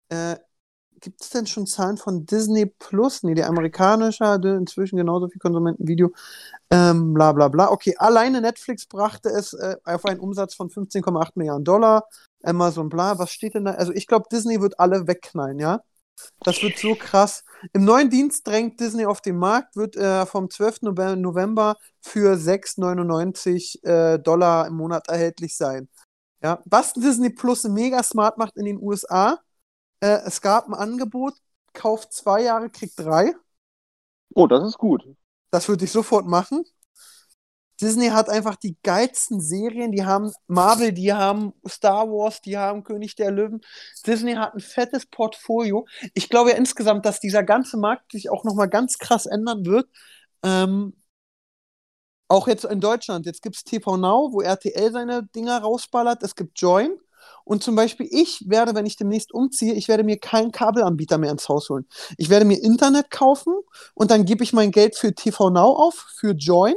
[0.09, 0.37] Äh,
[1.03, 3.23] Gibt es denn schon Zahlen von Disney Plus?
[3.23, 6.13] Nee, der amerikanische hatte inzwischen genauso viel Konsumentenvideo.
[6.71, 7.71] Ähm, bla bla bla.
[7.71, 12.07] Okay, alleine Netflix brachte es äh, auf einen Umsatz von 15,8 Milliarden Dollar.
[12.41, 13.71] Amazon, bla, was steht denn da?
[13.71, 15.81] Also ich glaube, Disney wird alle wegknallen, ja?
[16.39, 17.43] Das wird so krass.
[17.73, 20.85] Im neuen Dienst drängt Disney auf den Markt, wird äh, vom 12.
[20.85, 25.89] Nove- November für 6,99 äh, Dollar im Monat erhältlich sein.
[26.41, 29.39] Ja, was Disney Plus mega smart macht in den USA,
[30.03, 31.33] äh, es gab ein Angebot,
[31.71, 33.33] kauft zwei Jahre, kriegt drei.
[34.35, 35.03] Oh, das ist gut.
[35.49, 36.65] Das würde ich sofort machen.
[37.81, 39.91] Disney hat einfach die geilsten Serien.
[39.91, 43.61] Die haben Marvel, die haben Star Wars, die haben König der Löwen.
[44.05, 45.87] Disney hat ein fettes Portfolio.
[46.13, 49.87] Ich glaube ja insgesamt, dass dieser ganze Markt sich auch nochmal ganz krass ändern wird.
[50.43, 50.95] Ähm,
[52.27, 53.25] auch jetzt in Deutschland.
[53.25, 56.23] Jetzt gibt es TV Now, wo RTL seine Dinger rausballert.
[56.23, 56.97] Es gibt Join.
[57.45, 61.31] Und zum Beispiel, ich werde, wenn ich demnächst umziehe, ich werde mir keinen Kabelanbieter mehr
[61.31, 61.87] ins Haus holen.
[62.17, 63.53] Ich werde mir Internet kaufen
[63.93, 66.75] und dann gebe ich mein Geld für TV Now auf, für Join.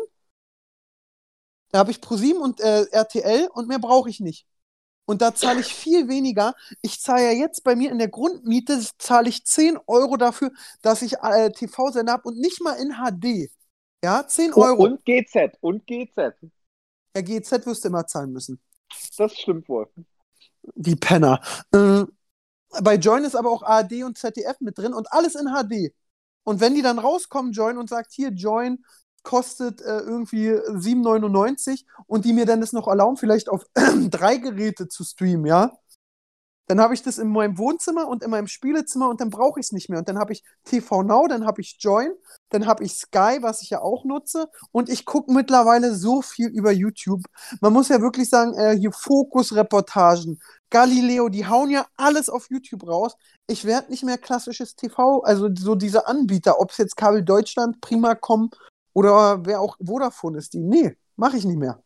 [1.70, 4.46] Da habe ich ProSieben und äh, RTL und mehr brauche ich nicht.
[5.06, 6.54] Und da zahle ich viel weniger.
[6.82, 10.50] Ich zahle ja jetzt bei mir in der Grundmiete, zahle ich 10 Euro dafür,
[10.82, 13.50] dass ich äh, TV-Sender habe und nicht mal in HD.
[14.02, 14.85] Ja, 10 Euro.
[14.85, 15.56] Und GZ.
[15.61, 16.35] Und GZ.
[17.14, 18.61] Ja, GZ wirst du immer zahlen müssen.
[19.16, 19.88] Das stimmt wohl.
[20.74, 21.40] Die Penner.
[21.72, 22.05] Äh,
[22.83, 25.94] bei Join ist aber auch ARD und ZDF mit drin und alles in HD.
[26.44, 28.85] Und wenn die dann rauskommen, Join, und sagt, hier, Join
[29.22, 33.64] kostet äh, irgendwie 7,99 und die mir dann das noch erlauben, vielleicht auf
[34.11, 35.76] drei Geräte zu streamen, ja,
[36.66, 39.66] dann habe ich das in meinem Wohnzimmer und in meinem Spielezimmer und dann brauche ich
[39.66, 40.00] es nicht mehr.
[40.00, 42.11] Und dann habe ich TV Now, dann habe ich Join,
[42.48, 44.48] dann habe ich Sky, was ich ja auch nutze.
[44.72, 47.22] Und ich gucke mittlerweile so viel über YouTube.
[47.61, 52.87] Man muss ja wirklich sagen, äh, hier Fokus-Reportagen, Galileo, die hauen ja alles auf YouTube
[52.87, 53.16] raus.
[53.46, 57.81] Ich werde nicht mehr klassisches TV, also so diese Anbieter, ob es jetzt Kabel Deutschland,
[57.81, 58.50] Primacom
[58.92, 61.83] oder wer auch Vodafone ist, die, nee, mache ich nicht mehr.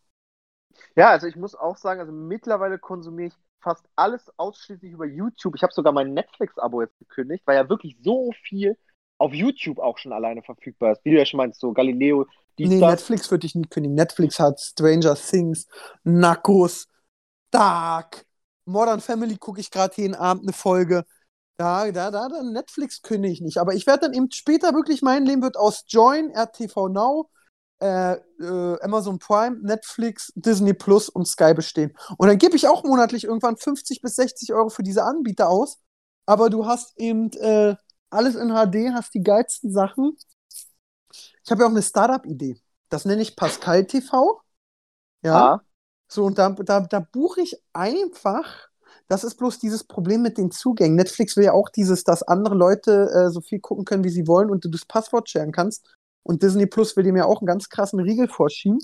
[0.97, 5.55] Ja, also ich muss auch sagen, also mittlerweile konsumiere ich fast alles ausschließlich über YouTube.
[5.57, 8.77] Ich habe sogar mein Netflix-Abo jetzt gekündigt, weil ja wirklich so viel
[9.19, 11.05] auf YouTube auch schon alleine verfügbar ist.
[11.05, 12.27] Wie du ja schon meinst, so Galileo,
[12.59, 13.95] die Nee, Netflix würde ich nie kündigen.
[13.95, 15.67] Netflix hat Stranger Things,
[16.05, 16.89] Narcos,
[17.51, 18.27] Dark,
[18.65, 21.05] Modern Family gucke ich gerade jeden Abend eine Folge.
[21.57, 23.59] Da, da, da, da, Netflix kündige ich nicht.
[23.59, 27.29] Aber ich werde dann eben später wirklich, mein Leben wird aus Join, RTV Now,
[27.81, 31.97] äh, äh, Amazon Prime, Netflix, Disney Plus und Sky bestehen.
[32.19, 35.79] Und dann gebe ich auch monatlich irgendwann 50 bis 60 Euro für diese Anbieter aus.
[36.27, 37.77] Aber du hast eben äh,
[38.11, 40.17] alles in HD, hast die geilsten Sachen.
[41.45, 42.57] Ich habe ja auch eine Startup-Idee.
[42.89, 44.41] Das nenne ich Pascal TV.
[45.23, 45.55] Ja.
[45.55, 45.61] Ah,
[46.09, 48.69] So, und da, da, da buche ich einfach.
[49.09, 50.97] Das ist bloß dieses Problem mit den Zugängen.
[50.97, 54.27] Netflix will ja auch dieses, dass andere Leute äh, so viel gucken können, wie sie
[54.29, 55.87] wollen und du das Passwort sharen kannst.
[56.23, 58.79] Und Disney Plus will dem ja auch einen ganz krassen Riegel vorschieben.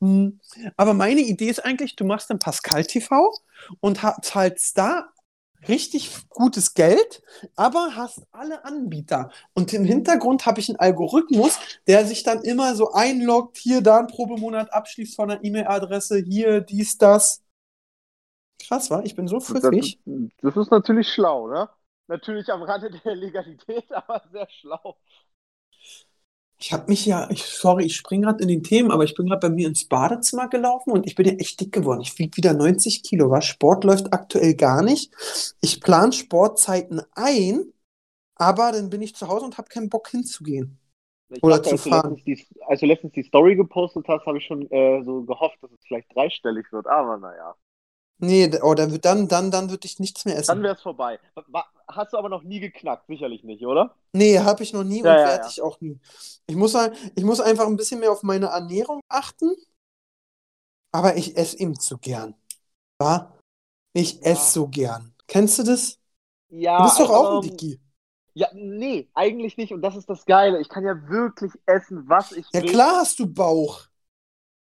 [0.00, 0.40] Hm.
[0.76, 3.32] Aber meine Idee ist eigentlich, du machst dann Pascal TV
[3.80, 5.12] und zahlst da
[5.68, 7.22] richtig gutes Geld,
[7.56, 9.30] aber hast alle Anbieter.
[9.54, 14.00] Und im Hintergrund habe ich einen Algorithmus, der sich dann immer so einloggt, hier, da
[14.00, 17.42] ein Probemonat abschließt von einer E-Mail-Adresse, hier, dies, das.
[18.66, 19.02] Krass, wa?
[19.04, 20.00] Ich bin so das, pfiffig.
[20.40, 21.68] das ist natürlich schlau, ne?
[22.08, 24.96] Natürlich am Rande der Legalität, aber sehr schlau.
[26.62, 29.26] Ich habe mich ja, ich, sorry, ich springe gerade in den Themen, aber ich bin
[29.26, 32.02] gerade bei mir ins Badezimmer gelaufen und ich bin ja echt dick geworden.
[32.02, 33.46] Ich wiege wieder 90 Kilo, was?
[33.46, 35.12] Sport läuft aktuell gar nicht.
[35.60, 37.72] Ich plane Sportzeiten ein,
[38.36, 40.78] aber dann bin ich zu Hause und habe keinen Bock hinzugehen.
[41.30, 42.14] Ich Oder dachte, zu als, du fahren.
[42.14, 45.58] letztens die, als du letztens die Story gepostet hast, habe ich schon äh, so gehofft,
[45.62, 47.56] dass es vielleicht dreistellig wird, aber naja.
[48.22, 50.62] Nee, oh, dann, dann, dann, dann würde ich nichts mehr Dann essen.
[50.62, 51.18] wäre es vorbei.
[51.88, 53.94] Hast du aber noch nie geknackt, sicherlich nicht, oder?
[54.14, 55.48] Nee, habe ich noch nie und Ja, ja, werde ja.
[55.48, 55.98] ich auch nie.
[56.46, 59.50] Ich muss, sagen, ich muss einfach ein bisschen mehr auf meine Ernährung achten,
[60.92, 62.34] aber ich esse eben zu gern.
[63.00, 63.32] Ja?
[63.94, 64.26] Ich Ja.
[64.26, 65.14] esse so gern.
[65.28, 65.98] Kennst du das?
[66.50, 67.80] Ja, Du bist doch auch ein ähm, Dicky.
[68.34, 69.72] Ja, nee, eigentlich nicht.
[69.74, 70.60] Und das ist das Geile.
[70.60, 72.62] Ich kann ja wirklich essen, was ich Ja, will.
[72.62, 73.88] klar hast du Bauch.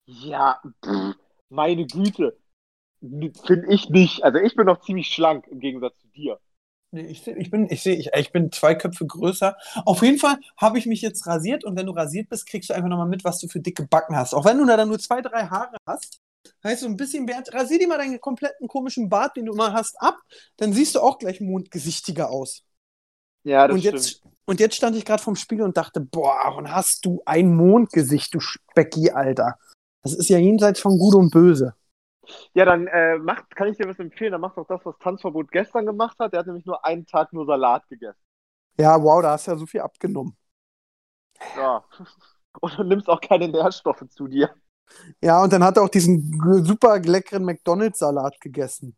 [0.06, 1.16] Ja, pff,
[1.50, 2.38] meine Güte.
[3.02, 4.24] Finde ich nicht.
[4.24, 6.40] Also ich bin noch ziemlich schlank im Gegensatz zu dir.
[6.94, 9.56] Nee, ich, ich bin, ich sehe, ich, ich bin zwei Köpfe größer.
[9.86, 12.74] Auf jeden Fall habe ich mich jetzt rasiert und wenn du rasiert bist, kriegst du
[12.74, 14.34] einfach nochmal mit, was du für dicke Backen hast.
[14.34, 16.20] Auch wenn du da dann nur zwei, drei Haare hast,
[16.64, 19.96] heißt so ein bisschen rasier dir mal deinen kompletten komischen Bart, den du immer hast,
[20.02, 20.18] ab,
[20.58, 22.64] dann siehst du auch gleich mondgesichtiger aus.
[23.44, 23.94] Ja, das Und stimmt.
[23.94, 27.56] jetzt, und jetzt stand ich gerade vorm Spiegel und dachte, boah, und hast du ein
[27.56, 29.58] Mondgesicht, du Specki, Alter.
[30.04, 31.74] Das ist ja jenseits von Gut und Böse.
[32.54, 34.32] Ja, dann äh, macht, kann ich dir was empfehlen.
[34.32, 36.34] Dann mach doch das, was Tanzverbot gestern gemacht hat.
[36.34, 38.20] Der hat nämlich nur einen Tag nur Salat gegessen.
[38.78, 40.36] Ja, wow, da hast du ja so viel abgenommen.
[41.56, 41.84] Ja.
[42.60, 44.54] Und du nimmst auch keine Nährstoffe zu dir.
[45.22, 48.96] Ja, und dann hat er auch diesen super leckeren McDonalds-Salat gegessen.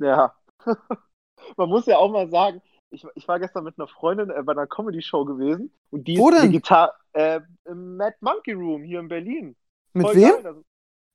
[0.00, 0.34] Ja.
[1.56, 4.52] Man muss ja auch mal sagen, ich, ich war gestern mit einer Freundin äh, bei
[4.52, 6.48] einer Comedy-Show gewesen und die Wo ist denn?
[6.52, 9.56] Vegetar äh, im Mad Monkey Room hier in Berlin.
[9.92, 10.30] Mit Voll wem?
[10.30, 10.64] geil, das-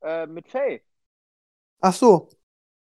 [0.01, 0.81] äh, mit Faye.
[1.81, 2.29] Ach so.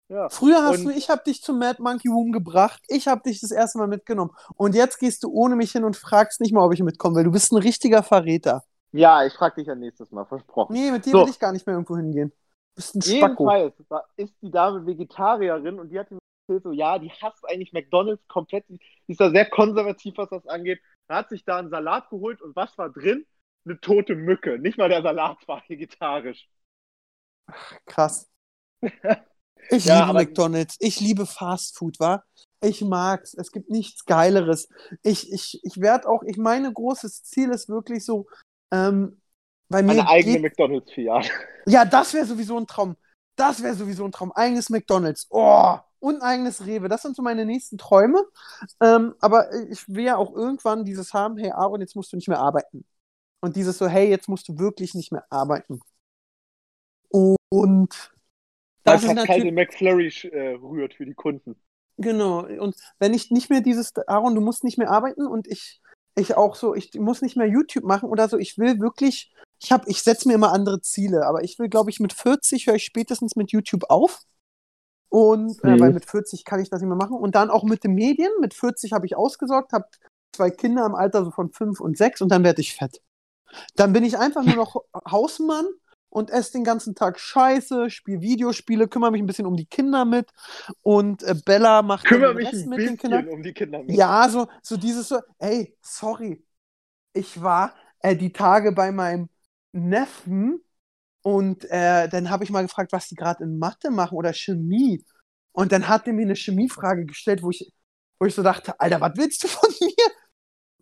[0.09, 0.29] Ja.
[0.29, 2.83] Früher hast Und- du, ich habe dich zum Mad Monkey Room gebracht.
[2.89, 4.31] Ich habe dich das erste Mal mitgenommen.
[4.57, 7.25] Und jetzt gehst du ohne mich hin und fragst nicht mal, ob ich mitkomme, weil
[7.25, 8.63] du bist ein richtiger Verräter.
[8.93, 10.75] Ja, ich frag dich ja nächstes Mal, versprochen.
[10.75, 11.23] Nee, mit dir So.
[11.25, 12.29] will ich gar nicht mehr irgendwo hingehen.
[12.29, 13.51] Du bist ein Spacko.
[13.51, 17.73] Jedenfalls ist die Dame Vegetarierin und die hat mir erzählt, so, ja, die hasst eigentlich
[17.73, 18.67] McDonalds komplett.
[18.69, 20.81] Die ist da sehr konservativ, was das angeht.
[21.09, 23.25] Da hat sich da einen Salat geholt und was war drin?
[23.65, 24.59] Eine tote Mücke.
[24.59, 26.49] Nicht mal der Salat war vegetarisch.
[27.87, 28.29] Krass.
[29.71, 30.77] Ich Ja, liebe McDonalds.
[30.81, 32.25] Ich liebe Fast Food, wa?
[32.61, 33.35] Ich mag's.
[33.35, 34.69] Es gibt nichts Geileres.
[35.03, 38.27] Ich, ich, ich werde auch, ich meine, großes Ziel ist wirklich so,
[38.71, 39.21] ähm,
[39.69, 41.29] bei mir Eine eigene McDonalds-Filiale.
[41.67, 42.97] Ja, das wäre sowieso ein Traum.
[43.37, 44.33] Das wäre sowieso ein Traum.
[44.33, 45.27] Eigenes McDonalds.
[45.31, 46.89] Oh, und ein eigenes Rewe.
[46.89, 48.23] Das sind so meine nächsten Träume.
[48.81, 52.29] Ähm, aber ich will ja auch irgendwann dieses haben, hey Aaron, jetzt musst du nicht
[52.29, 52.85] mehr arbeiten.
[53.41, 55.81] Und dieses so, hey, jetzt musst du wirklich nicht mehr arbeiten.
[57.09, 58.13] Und
[58.85, 61.57] das natürlich, den McFlurry äh, rührt für die Kunden.
[61.97, 62.41] genau.
[62.47, 65.81] Und wenn ich nicht mehr dieses, Aaron, du musst nicht mehr arbeiten und ich,
[66.17, 69.73] ich auch so, ich muss nicht mehr YouTube machen oder so, ich will wirklich, ich
[69.73, 72.75] habe, ich setze mir immer andere Ziele, aber ich will, glaube ich, mit 40 höre
[72.75, 74.21] ich spätestens mit YouTube auf.
[75.09, 75.81] Und äh, Mhm.
[75.81, 77.17] weil mit 40 kann ich das nicht mehr machen.
[77.17, 78.31] Und dann auch mit den Medien.
[78.41, 79.85] Mit 40 habe ich ausgesorgt, habe
[80.35, 83.03] zwei Kinder im Alter so von 5 und 6 und dann werde ich fett.
[83.77, 84.77] Dann bin ich einfach nur noch
[85.11, 85.67] Hausmann
[86.13, 90.05] und esse den ganzen Tag Scheiße, spiele Videospiele, kümmere mich ein bisschen um die Kinder
[90.05, 90.31] mit
[90.83, 93.29] und äh, Bella macht Kümmere den mich ein mit den bisschen Kindern.
[93.29, 93.97] um die Kinder mit.
[93.97, 96.45] Ja, so, so dieses so, ey, sorry.
[97.15, 99.29] Ich war äh, die Tage bei meinem
[99.73, 100.63] Neffen
[101.23, 105.05] und äh, dann habe ich mal gefragt, was die gerade in Mathe machen oder Chemie.
[105.53, 107.73] Und dann hat er mir eine Chemiefrage gestellt, wo ich,
[108.19, 110.13] wo ich so dachte, Alter, was willst du von mir?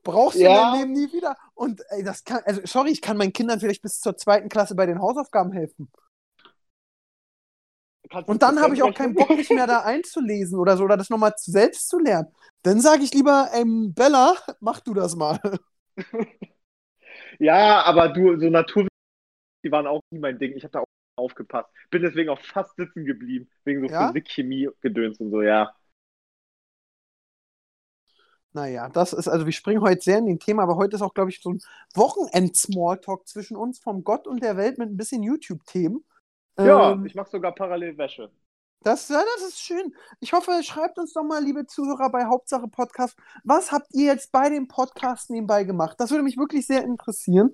[0.02, 0.48] Brauchst du Ja.
[0.48, 1.36] in deinem Leben nie wieder?
[1.54, 4.74] Und ey, das kann, also sorry, ich kann meinen Kindern vielleicht bis zur zweiten Klasse
[4.74, 5.90] bei den Hausaufgaben helfen.
[8.10, 10.96] Kannst Und dann habe ich auch keinen Bock, mich mehr da einzulesen oder so, oder
[10.96, 12.28] das nochmal selbst zu lernen.
[12.62, 15.38] Dann sage ich lieber, ähm, Bella, mach du das mal.
[17.38, 18.88] Ja, aber du, so Naturwissenschaften,
[19.64, 20.54] die waren auch nie mein Ding.
[20.56, 20.86] Ich habe da auch
[21.16, 21.70] aufgepasst.
[21.90, 23.50] Bin deswegen auch fast sitzen geblieben.
[23.64, 24.08] Wegen so Ja?
[24.08, 25.74] Physik, Chemie, Gedöns und so, ja.
[28.52, 31.14] Naja, das ist, also wir springen heute sehr in den Thema, aber heute ist auch,
[31.14, 31.60] glaube ich, so ein
[31.94, 36.04] Wochenend-Smalltalk zwischen uns vom Gott und der Welt mit ein bisschen YouTube-Themen.
[36.58, 38.30] Ja, Ähm, ich mache sogar parallel Wäsche.
[38.82, 39.94] Das, das ist schön.
[40.20, 43.14] Ich hoffe, schreibt uns doch mal, liebe Zuhörer bei Hauptsache Podcast,
[43.44, 45.96] was habt ihr jetzt bei dem Podcast nebenbei gemacht?
[45.98, 47.52] Das würde mich wirklich sehr interessieren.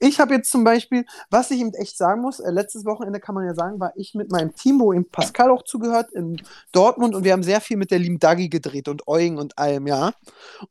[0.00, 3.36] Ich habe jetzt zum Beispiel, was ich eben echt sagen muss, äh, letztes Wochenende kann
[3.36, 7.14] man ja sagen, war ich mit meinem Team, wo eben Pascal auch zugehört, in Dortmund
[7.14, 10.10] und wir haben sehr viel mit der lieben Dagi gedreht und Eugen und allem, ja.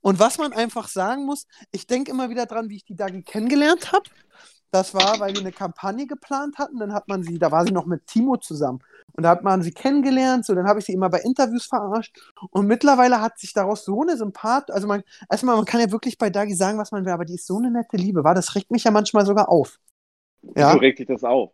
[0.01, 3.23] Und was man einfach sagen muss, ich denke immer wieder dran, wie ich die Dagi
[3.23, 4.03] kennengelernt habe.
[4.73, 6.79] Das war, weil wir eine Kampagne geplant hatten.
[6.79, 8.79] Dann hat man sie, da war sie noch mit Timo zusammen.
[9.11, 10.45] Und da hat man sie kennengelernt.
[10.45, 12.17] So, dann habe ich sie immer bei Interviews verarscht.
[12.51, 16.17] Und mittlerweile hat sich daraus so eine Sympath, also man, erstmal, man kann ja wirklich
[16.17, 18.35] bei Dagi sagen, was man will, aber die ist so eine nette Liebe, war.
[18.35, 19.79] Das regt mich ja manchmal sogar auf.
[20.55, 20.71] Ja.
[20.71, 21.51] So regt sich das auf.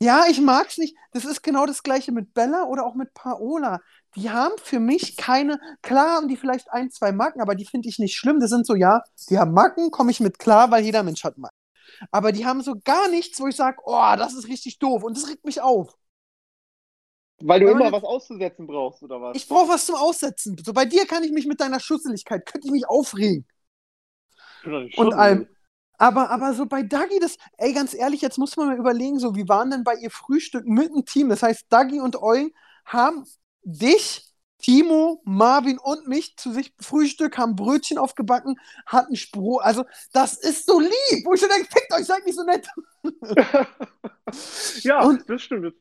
[0.00, 0.96] Ja, ich mag's nicht.
[1.12, 3.80] Das ist genau das gleiche mit Bella oder auch mit Paola.
[4.16, 7.88] Die haben für mich keine, klar haben die vielleicht ein, zwei Macken, aber die finde
[7.88, 8.40] ich nicht schlimm.
[8.40, 11.38] Das sind so, ja, die haben Macken, komme ich mit klar, weil jeder Mensch hat
[11.38, 11.56] Macken.
[12.10, 15.16] Aber die haben so gar nichts, wo ich sage, oh, das ist richtig doof und
[15.16, 15.96] das regt mich auf.
[17.42, 19.36] Weil du Weil immer was auszusetzen brauchst, oder was?
[19.36, 20.56] Ich brauche was zum Aussetzen.
[20.64, 23.46] So bei dir kann ich mich mit deiner Schusseligkeit, könnte ich mich aufregen.
[24.96, 25.48] Und allem.
[25.96, 29.36] Aber, aber so bei Dagi, das, ey, ganz ehrlich, jetzt muss man mal überlegen, so,
[29.36, 31.28] wie waren denn bei ihr Frühstück mit dem Team?
[31.28, 32.52] Das heißt, Dagi und Eugen
[32.86, 33.26] haben
[33.64, 34.26] dich,
[34.58, 39.58] Timo, Marvin und mich zu sich Frühstück, haben Brötchen aufgebacken, hatten Spro.
[39.58, 42.66] Also, das ist so lieb, wo ich schon denke, fickt euch, seid nicht so nett.
[44.82, 45.74] ja, Und- das stimmt.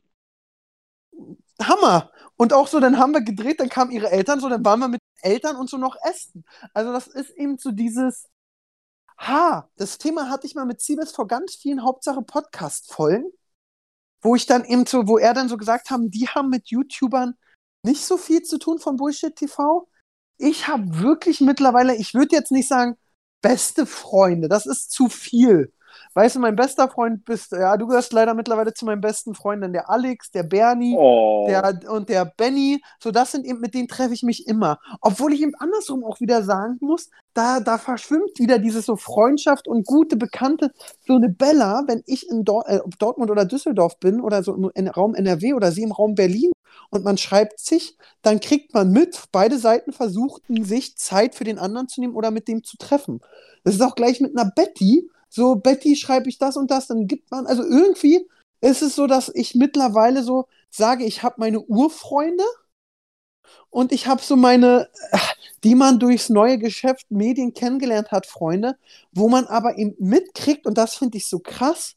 [1.61, 2.11] Hammer.
[2.37, 4.87] Und auch so, dann haben wir gedreht, dann kamen ihre Eltern, so, dann waren wir
[4.87, 6.45] mit Eltern und so noch essen.
[6.73, 8.29] Also, das ist eben so dieses,
[9.17, 13.31] ha, das Thema hatte ich mal mit Siebes vor ganz vielen Hauptsache Podcast-Folgen,
[14.21, 17.35] wo ich dann eben so, wo er dann so gesagt haben, die haben mit YouTubern
[17.83, 19.87] nicht so viel zu tun von Bullshit TV.
[20.37, 22.97] Ich habe wirklich mittlerweile, ich würde jetzt nicht sagen,
[23.41, 25.73] beste Freunde, das ist zu viel.
[26.19, 29.71] Weißt du, mein bester Freund bist, ja, du gehörst leider mittlerweile zu meinen besten Freunden,
[29.71, 31.47] der Alex, der Bernie, Oh.
[31.47, 34.79] der, und der Benny, so das sind eben, mit denen treffe ich mich immer.
[34.99, 39.69] Obwohl ich eben andersrum auch wieder sagen muss, da, da verschwimmt wieder dieses so Freundschaft
[39.69, 40.71] und gute Bekannte.
[41.07, 44.53] So eine Bella, wenn ich in Dor äh, ob Dortmund oder Düsseldorf bin oder so
[44.53, 46.51] im, im Raum NRW oder sie im Raum Berlin,
[46.89, 51.59] und man schreibt sich, dann kriegt man mit, beide Seiten versuchten sich Zeit für den
[51.59, 53.21] anderen zu nehmen oder mit dem zu treffen.
[53.63, 55.09] Das ist auch gleich mit einer Betty.
[55.29, 58.27] So, Betty schreibe ich das und das, dann gibt man, also irgendwie
[58.61, 62.43] ist es so, dass ich mittlerweile so sage, ich habe meine Urfreunde
[63.69, 64.89] und ich habe so meine,
[65.63, 68.77] die man durchs neue Geschäft Medien kennengelernt hat, Freunde,
[69.11, 71.95] wo man aber eben mitkriegt, und das finde ich so krass,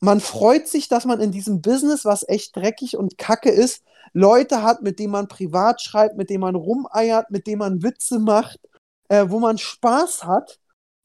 [0.00, 4.62] man freut sich, dass man in diesem Business, was echt dreckig und kacke ist, Leute
[4.62, 8.58] hat, mit denen man privat schreibt, mit denen man rumeiert, mit denen man Witze macht,
[9.08, 10.60] äh, wo man Spaß hat.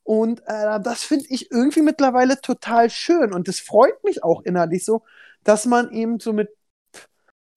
[0.10, 3.32] Und äh, das finde ich irgendwie mittlerweile total schön.
[3.32, 5.04] Und es freut mich auch innerlich so,
[5.44, 6.50] dass man eben so mit.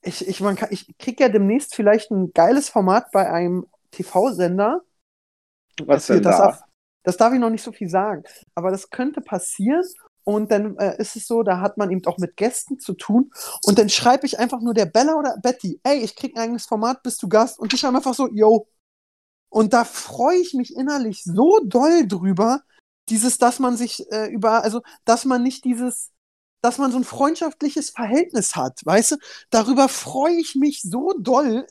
[0.03, 4.83] Ich, ich, ich kriege ja demnächst vielleicht ein geiles Format bei einem TV-Sender.
[5.87, 6.45] Was denn das, da?
[6.49, 6.62] Darf,
[7.05, 8.23] das darf ich noch nicht so viel sagen.
[8.55, 9.87] Aber das könnte passieren.
[10.23, 13.31] Und dann äh, ist es so, da hat man eben auch mit Gästen zu tun.
[13.65, 16.67] Und dann schreibe ich einfach nur der Bella oder Betty, ey, ich krieg ein eigenes
[16.67, 17.59] Format, bist du Gast?
[17.59, 18.69] Und die schreiben einfach so, yo.
[19.53, 22.62] Und da freue ich mich innerlich so doll drüber,
[23.11, 26.11] dieses, dass man sich äh, über, also, dass man nicht dieses,
[26.62, 29.16] dass man so ein freundschaftliches Verhältnis hat, weißt du?
[29.51, 31.66] Darüber freue ich mich so doll.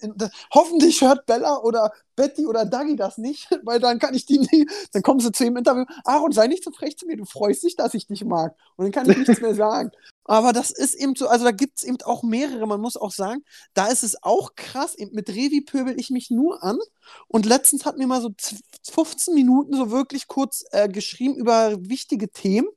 [0.53, 4.67] Hoffentlich hört Bella oder Betty oder Dagi das nicht, weil dann kann ich die nie,
[4.91, 7.63] dann kommen sie zu ihm Interview, Aaron, sei nicht so frech zu mir, du freust
[7.63, 8.55] dich, dass ich dich mag.
[8.75, 9.91] Und dann kann ich nichts mehr sagen.
[10.25, 13.11] Aber das ist eben so, also da gibt es eben auch mehrere, man muss auch
[13.11, 16.77] sagen, da ist es auch krass, eben mit Revi pöbel ich mich nur an.
[17.27, 18.29] Und letztens hat mir mal so
[18.91, 22.69] 15 Minuten so wirklich kurz äh, geschrieben über wichtige Themen.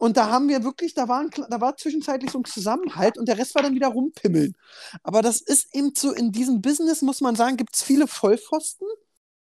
[0.00, 3.28] Und da haben wir wirklich, da war, ein, da war zwischenzeitlich so ein Zusammenhalt und
[3.28, 4.56] der Rest war dann wieder rumpimmeln.
[5.02, 8.88] Aber das ist eben so, in diesem Business muss man sagen, gibt es viele Vollpfosten,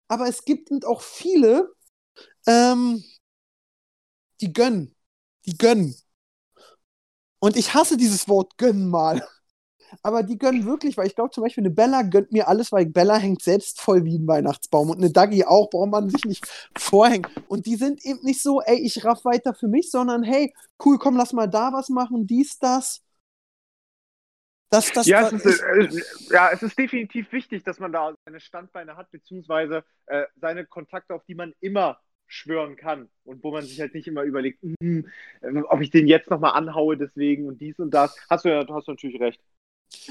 [0.10, 1.74] aber es gibt eben auch viele,
[2.46, 3.02] ähm,
[4.42, 4.94] die gönnen.
[5.46, 5.96] Die gönnen.
[7.40, 9.26] Und ich hasse dieses Wort gönnen mal
[10.02, 12.86] aber die gönnen wirklich, weil ich glaube zum Beispiel eine Bella gönnt mir alles, weil
[12.86, 16.46] Bella hängt selbst voll wie ein Weihnachtsbaum und eine Dagi auch, braucht man sich nicht
[16.78, 17.28] vorhängen.
[17.48, 20.54] Und die sind eben nicht so, ey, ich raff weiter für mich, sondern hey,
[20.86, 23.04] cool, komm, lass mal da was machen, dies, das.
[24.72, 25.90] Das, das, ja, es ist, äh,
[26.32, 31.16] ja, es ist definitiv wichtig, dass man da seine Standbeine hat, beziehungsweise äh, seine Kontakte,
[31.16, 35.02] auf die man immer schwören kann und wo man sich halt nicht immer überlegt, mm,
[35.70, 38.16] ob ich den jetzt nochmal anhaue deswegen und dies und das.
[38.30, 39.42] Hast du ja, hast du natürlich recht.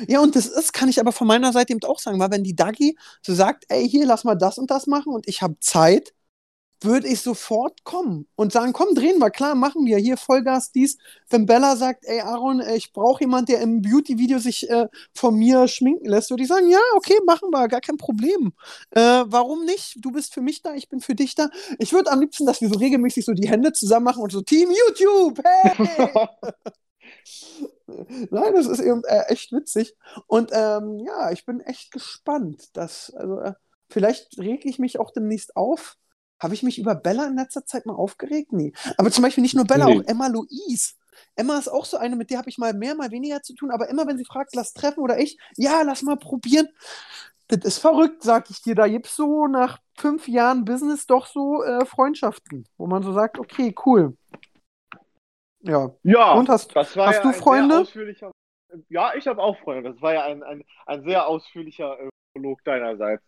[0.09, 2.45] Ja, und das ist, kann ich aber von meiner Seite eben auch sagen, weil wenn
[2.45, 5.59] die Dagi so sagt, ey, hier, lass mal das und das machen und ich habe
[5.61, 6.13] Zeit,
[6.81, 10.97] würde ich sofort kommen und sagen, komm, drehen wir, klar, machen wir, hier Vollgas dies.
[11.29, 15.37] Wenn Bella sagt, ey, Aaron, äh, ich brauche jemanden, der im Beauty-Video sich äh, von
[15.37, 18.53] mir schminken lässt, würde ich sagen, ja, okay, machen wir, gar kein Problem.
[18.91, 19.97] Äh, warum nicht?
[19.99, 21.49] Du bist für mich da, ich bin für dich da.
[21.79, 24.43] Ich würde am liebsten, dass wir so regelmäßig so die Hände zusammen machen und so
[24.43, 26.29] Team YouTube, hey!
[28.31, 29.97] Nein, das ist eben äh, echt witzig.
[30.27, 32.77] Und ähm, ja, ich bin echt gespannt.
[32.77, 33.55] Dass, also, äh,
[33.89, 35.97] vielleicht rege ich mich auch demnächst auf.
[36.41, 38.53] Habe ich mich über Bella in letzter Zeit mal aufgeregt?
[38.53, 38.73] Nee.
[38.97, 39.99] Aber zum Beispiel nicht nur Bella, nee.
[39.99, 40.93] auch Emma Louise.
[41.35, 43.71] Emma ist auch so eine, mit der habe ich mal mehr, mal weniger zu tun.
[43.71, 46.69] Aber immer, wenn sie fragt, lass treffen oder ich, ja, lass mal probieren.
[47.49, 48.75] Das ist verrückt, sag ich dir.
[48.75, 53.13] Da gibt es so nach fünf Jahren Business doch so äh, Freundschaften, wo man so
[53.13, 54.17] sagt, okay, cool.
[55.61, 55.91] Ja.
[56.03, 57.87] Ja, und hast, hast ja du Freunde?
[58.89, 59.93] Ja, ich habe auch Freunde.
[59.93, 63.23] Das war ja ein, ein, ein sehr ausführlicher äh, Prolog deinerseits.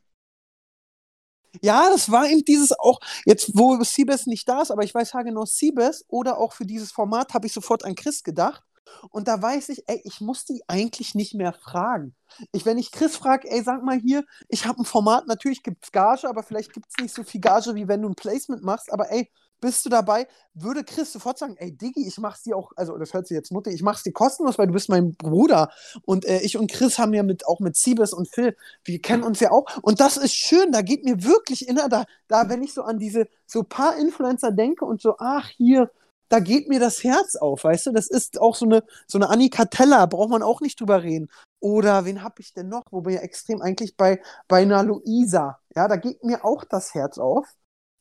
[1.62, 5.12] Ja, das war eben dieses auch, jetzt wo Siebes nicht da ist, aber ich weiß
[5.12, 8.62] ja genau, Siebes oder auch für dieses Format habe ich sofort an Chris gedacht.
[9.10, 12.14] Und da weiß ich, ey, ich muss die eigentlich nicht mehr fragen.
[12.52, 15.84] Ich, wenn ich Chris frage, ey, sag mal hier, ich habe ein Format, natürlich gibt
[15.84, 18.62] es Gage, aber vielleicht gibt es nicht so viel Gage, wie wenn du ein Placement
[18.62, 18.92] machst.
[18.92, 22.72] Aber ey, bist du dabei, würde Chris sofort sagen, ey Diggi, ich mach's dir auch,
[22.76, 25.70] also das hört sich jetzt Mutter, ich mach's dir kostenlos, weil du bist mein Bruder.
[26.04, 29.22] Und äh, ich und Chris haben ja mit, auch mit Siebes und Phil, wir kennen
[29.22, 29.66] uns ja auch.
[29.82, 32.98] Und das ist schön, da geht mir wirklich inner, da, da, wenn ich so an
[32.98, 35.90] diese, so paar Influencer denke und so, ach, hier,
[36.30, 37.92] da geht mir das Herz auf, weißt du?
[37.92, 41.28] Das ist auch so eine, so eine Annika Teller, braucht man auch nicht drüber reden.
[41.58, 42.84] Oder wen habe ich denn noch?
[42.90, 46.94] Wo wir ja extrem eigentlich bei, bei einer Luisa, ja, da geht mir auch das
[46.94, 47.46] Herz auf.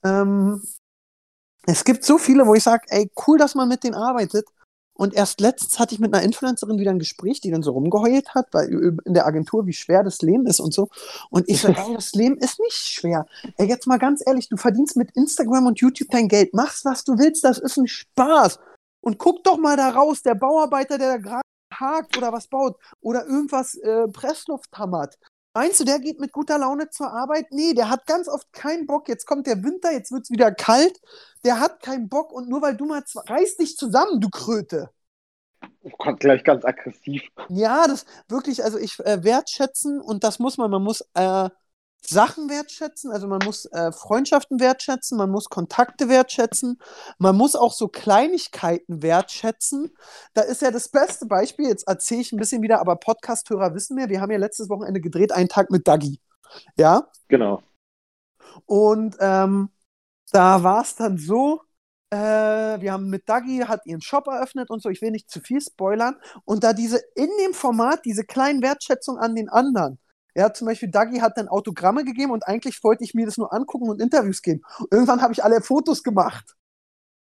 [0.04, 0.62] Ähm,
[1.66, 4.48] es gibt so viele, wo ich sage, ey, cool, dass man mit denen arbeitet.
[4.94, 8.36] Und erst letztens hatte ich mit einer Influencerin wieder ein Gespräch, die dann so rumgeheult
[8.36, 8.68] hat, weil
[9.06, 10.90] in der Agentur, wie schwer das Leben ist und so.
[11.30, 13.26] Und ich so, ey, das Leben ist nicht schwer.
[13.56, 17.06] Ey, jetzt mal ganz ehrlich, du verdienst mit Instagram und YouTube dein Geld, machst, was
[17.06, 18.60] du willst, das ist ein Spaß.
[19.00, 21.42] Und guck doch mal da raus, der Bauarbeiter, der da gerade
[21.74, 25.18] hakt oder was baut oder irgendwas äh, Pressluft hammert.
[25.60, 27.48] Meinst du, der geht mit guter Laune zur Arbeit?
[27.52, 29.10] Nee, der hat ganz oft keinen Bock.
[29.10, 31.02] Jetzt kommt der Winter, jetzt wird es wieder kalt.
[31.44, 34.90] Der hat keinen Bock und nur weil du mal reiß dich zusammen, du Kröte.
[35.84, 37.24] Oh Gott, gleich ganz aggressiv.
[37.50, 41.50] Ja, das wirklich, also ich äh, wertschätzen und das muss man, man muss äh,
[42.06, 46.80] Sachen wertschätzen, also man muss äh, Freundschaften wertschätzen, man muss Kontakte wertschätzen,
[47.18, 49.92] man muss auch so Kleinigkeiten wertschätzen.
[50.34, 53.98] Da ist ja das beste Beispiel, jetzt erzähle ich ein bisschen wieder, aber Podcast-Hörer wissen
[53.98, 56.20] wir, wir haben ja letztes Wochenende gedreht, einen Tag mit Dagi.
[56.78, 57.10] Ja?
[57.28, 57.62] Genau.
[58.66, 59.70] Und ähm,
[60.32, 61.62] da war es dann so,
[62.12, 65.42] äh, wir haben mit Dagi, hat ihren Shop eröffnet und so, ich will nicht zu
[65.42, 66.16] viel spoilern.
[66.46, 70.00] Und da diese in dem Format, diese kleinen Wertschätzungen an den anderen.
[70.36, 73.52] Ja, zum Beispiel Dagi hat dann Autogramme gegeben und eigentlich wollte ich mir das nur
[73.54, 74.62] angucken und Interviews geben.
[74.80, 76.56] Und irgendwann habe ich alle Fotos gemacht.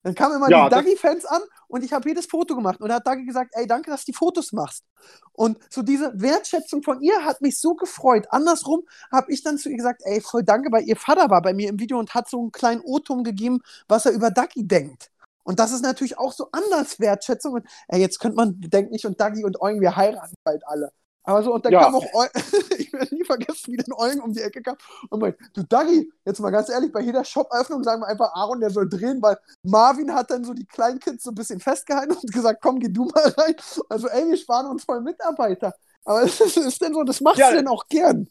[0.03, 2.81] Dann kamen immer Ja, die Dagi-Fans an und ich habe jedes Foto gemacht.
[2.81, 4.85] Und da hat Dagi gesagt, ey, danke, dass du die Fotos machst.
[5.33, 8.27] Und so diese Wertschätzung von ihr hat mich so gefreut.
[8.31, 11.53] Andersrum habe ich dann zu ihr gesagt, ey, voll danke, weil ihr Vater war bei
[11.53, 15.11] mir im Video und hat so einen kleinen O-Ton gegeben, was er über Dagi denkt.
[15.43, 17.55] Und das ist natürlich auch so anders Wertschätzung.
[17.55, 20.93] Und ey, jetzt könnte man denken, ich und Dagi und Eugen, wir heiraten bald alle.
[21.25, 21.83] Aber so, und dann Ja.
[21.85, 22.27] kam auch, Eu
[22.79, 24.77] ich werde nie vergessen, wie dann Eugen um die Ecke kam
[25.11, 28.61] und meinte, du Dagi, jetzt mal ganz ehrlich, bei jeder Shop-Öffnung sagen wir einfach Aaron,
[28.61, 32.33] der soll drehen, weil Marvin hat dann so die Kleinkids so ein bisschen festgehalten und
[32.33, 33.55] gesagt, komm, geh du mal rein.
[33.91, 35.75] Also ey, wir sparen uns voll Mitarbeiter.
[36.05, 37.51] Aber es ist, ist denn so, das machst Ja.
[37.51, 38.29] du denn auch gern.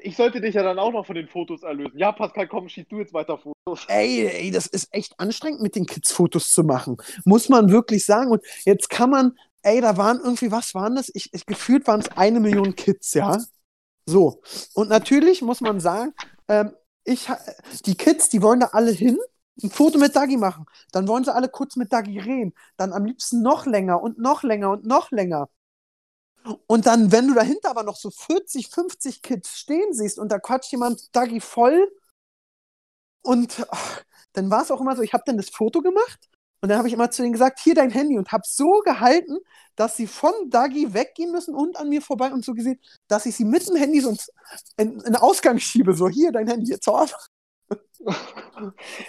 [0.00, 1.98] Ich sollte dich ja dann auch noch von den Fotos erlösen.
[1.98, 3.84] Ja, Pascal, komm, schieß du jetzt weiter Fotos.
[3.88, 6.96] Ey, ey, das ist echt anstrengend, mit den Kids Fotos zu machen.
[7.24, 8.30] Muss man wirklich sagen.
[8.30, 11.10] Und jetzt kann man, ey, da waren irgendwie, was waren das?
[11.14, 13.38] Ich, ich gefühlt waren es eine Million Kids, ja.
[14.06, 14.40] So.
[14.74, 16.14] Und natürlich muss man sagen,
[16.48, 16.72] ähm,
[17.04, 17.28] ich,
[17.86, 19.18] die Kids, die wollen da alle hin,
[19.62, 20.66] ein Foto mit Dagi machen.
[20.92, 22.54] Dann wollen sie alle kurz mit Dagi reden.
[22.76, 25.48] Dann am liebsten noch länger und noch länger und noch länger.
[26.66, 30.38] Und dann, wenn du dahinter aber noch so 40, 50 Kids stehen siehst und da
[30.38, 31.90] quatscht jemand Dagi voll
[33.22, 34.02] und ach,
[34.32, 36.28] dann war es auch immer so, ich habe dann das Foto gemacht
[36.60, 39.38] und dann habe ich immer zu denen gesagt, hier dein Handy und habe so gehalten,
[39.76, 43.36] dass sie von Dagi weggehen müssen und an mir vorbei und so gesehen, dass ich
[43.36, 44.10] sie mit dem Handy so
[44.76, 47.14] in, in den Ausgang schiebe, so hier dein Handy jetzt auf.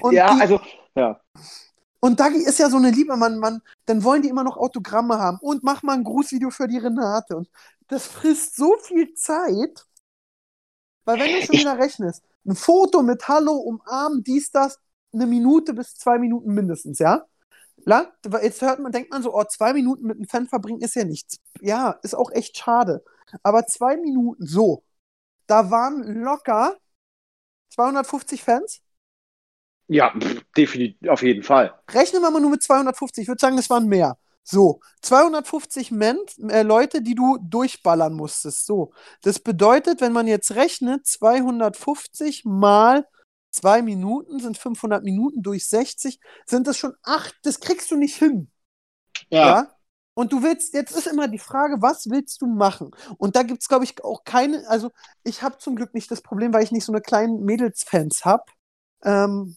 [0.01, 0.59] Und ja, die, also,
[0.95, 1.21] ja.
[2.01, 5.17] und Dagi ist ja so eine Liebe, man, man, dann wollen die immer noch Autogramme
[5.17, 7.37] haben und mach mal ein Grußvideo für die Renate.
[7.37, 7.49] Und
[7.87, 9.85] das frisst so viel Zeit,
[11.05, 14.79] weil wenn du schon wieder rechnest, ein Foto mit Hallo, umarmen, dies, das,
[15.13, 17.25] eine Minute bis zwei Minuten mindestens, ja?
[17.89, 18.13] La?
[18.43, 21.05] Jetzt hört man, denkt man so, oh, zwei Minuten mit einem Fan verbringen ist ja
[21.05, 21.39] nichts.
[21.59, 23.03] Ja, ist auch echt schade.
[23.41, 24.83] Aber zwei Minuten, so,
[25.47, 26.77] da waren locker
[27.69, 28.81] 250 Fans.
[29.87, 30.13] Ja,
[30.55, 31.73] definitiv, auf jeden Fall.
[31.89, 33.23] Rechnen wir mal nur mit 250.
[33.23, 34.19] Ich würde sagen, das waren mehr.
[34.43, 38.67] So, 250 Men äh, Leute, die du durchballern musstest.
[38.67, 43.07] So, das bedeutet, wenn man jetzt rechnet, 250 mal
[43.51, 47.35] zwei Minuten sind 500 Minuten durch 60, sind das schon acht.
[47.43, 48.51] Das kriegst du nicht hin.
[49.29, 49.75] Ja.
[50.13, 52.91] Und du willst, jetzt ist immer die Frage, was willst du machen?
[53.17, 54.91] Und da gibt es, glaube ich, auch keine, also
[55.23, 58.43] ich habe zum Glück nicht das Problem, weil ich nicht so eine kleinen Mädelsfans habe.
[59.03, 59.55] Ähm,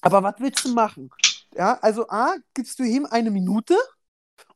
[0.00, 1.10] aber was willst du machen?
[1.54, 3.76] Ja, also A, gibst du ihm eine Minute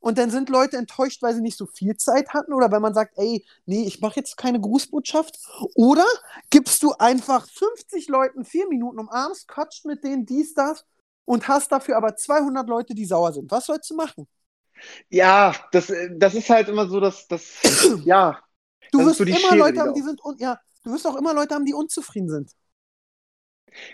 [0.00, 2.94] und dann sind Leute enttäuscht, weil sie nicht so viel Zeit hatten oder weil man
[2.94, 5.38] sagt, ey, nee, ich mache jetzt keine Grußbotschaft.
[5.74, 6.04] Oder
[6.50, 10.84] gibst du einfach 50 Leuten vier Minuten umarmst, quatscht mit denen, dies, das
[11.24, 13.50] und hast dafür aber 200 Leute, die sauer sind.
[13.50, 14.26] Was sollst du machen?
[15.10, 17.62] Ja, das, äh, das ist halt immer so, dass das,
[18.04, 18.42] ja,
[18.92, 21.34] Du wirst so immer Schere, Leute haben, die sind un ja, du wirst auch immer
[21.34, 22.52] Leute haben, die unzufrieden sind.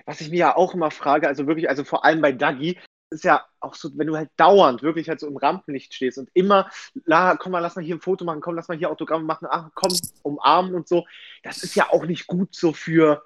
[0.07, 2.79] was ich mir ja auch immer frage, also wirklich, also vor allem bei Dagi,
[3.15, 6.29] ist ja auch so, wenn du halt dauernd wirklich halt so im Rampenlicht stehst und
[6.35, 6.71] immer,
[7.05, 9.49] la, komm mal, lass mal hier ein Foto machen, komm, lass mal hier Autogramme machen,
[9.51, 9.93] ach, komm,
[10.23, 11.05] umarmen und so,
[11.43, 13.23] das ist ja auch nicht gut so für,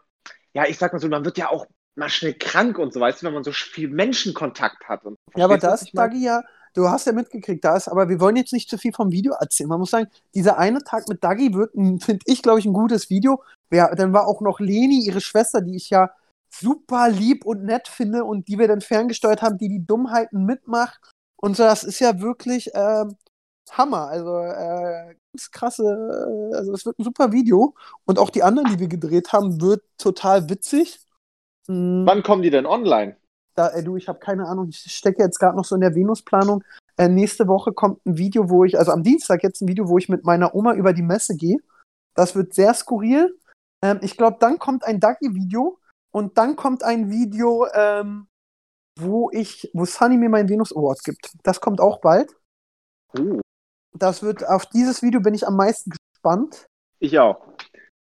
[0.52, 1.66] ja, ich sag mal so, man wird ja auch
[1.96, 5.04] mal schnell krank und so, weißt du, wenn man so viel Menschenkontakt hat.
[5.04, 6.10] Und, Ja, aber verstehst du, da was ist ich meine?
[6.10, 6.42] Dagi ja,
[6.74, 9.34] du hast ja mitgekriegt, da ist, aber wir wollen jetzt nicht zu viel vom Video
[9.34, 9.68] erzählen.
[9.68, 13.10] Man muss sagen, dieser eine Tag mit Dagi wird, finde ich, glaube ich, ein gutes
[13.10, 13.42] Video.
[13.70, 16.10] Ja, dann war auch noch Leni, ihre Schwester, die ich ja
[16.50, 21.00] super lieb und nett finde und die wir dann ferngesteuert haben, die die Dummheiten mitmacht.
[21.36, 23.16] Und so, das ist ja wirklich ähm,
[23.72, 24.08] Hammer.
[24.08, 27.74] Also äh, ganz krasse, äh, also es wird ein super Video.
[28.04, 31.00] Und auch die anderen, die wir gedreht haben, wird total witzig.
[31.68, 32.06] Mm.
[32.06, 33.16] Wann kommen die denn online?
[33.54, 34.68] Da, ey, du, ich habe keine Ahnung.
[34.68, 36.62] Ich stecke jetzt gerade noch so in der Venusplanung.
[36.96, 39.98] Äh, nächste Woche kommt ein Video, wo ich, also am Dienstag jetzt ein Video, wo
[39.98, 41.58] ich mit meiner Oma über die Messe gehe.
[42.14, 43.36] Das wird sehr skurril.
[43.82, 45.78] Ähm, ich glaube, dann kommt ein Ducky-Video
[46.10, 48.28] und dann kommt ein Video, ähm,
[48.98, 51.32] wo ich, wo Sunny mir meinen Venus Award gibt.
[51.42, 52.34] Das kommt auch bald.
[53.18, 53.40] Oh,
[53.92, 56.66] Das wird, auf dieses Video bin ich am meisten gespannt.
[56.98, 57.40] ich auch.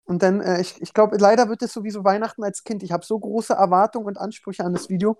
[0.04, 2.82] Und dann, äh, ich, ich glaube, leider wird es sowieso Weihnachten als Kind.
[2.82, 5.16] Ich habe so große Erwartungen und Ansprüche an das Video,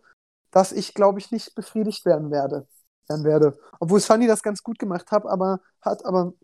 [0.51, 2.67] dass ich, glaube ich, nicht befriedigt werden werde.
[3.09, 3.59] werden werde.
[3.81, 6.35] Obwohl Sunny das ganz gut gemacht hat, aber hat, aber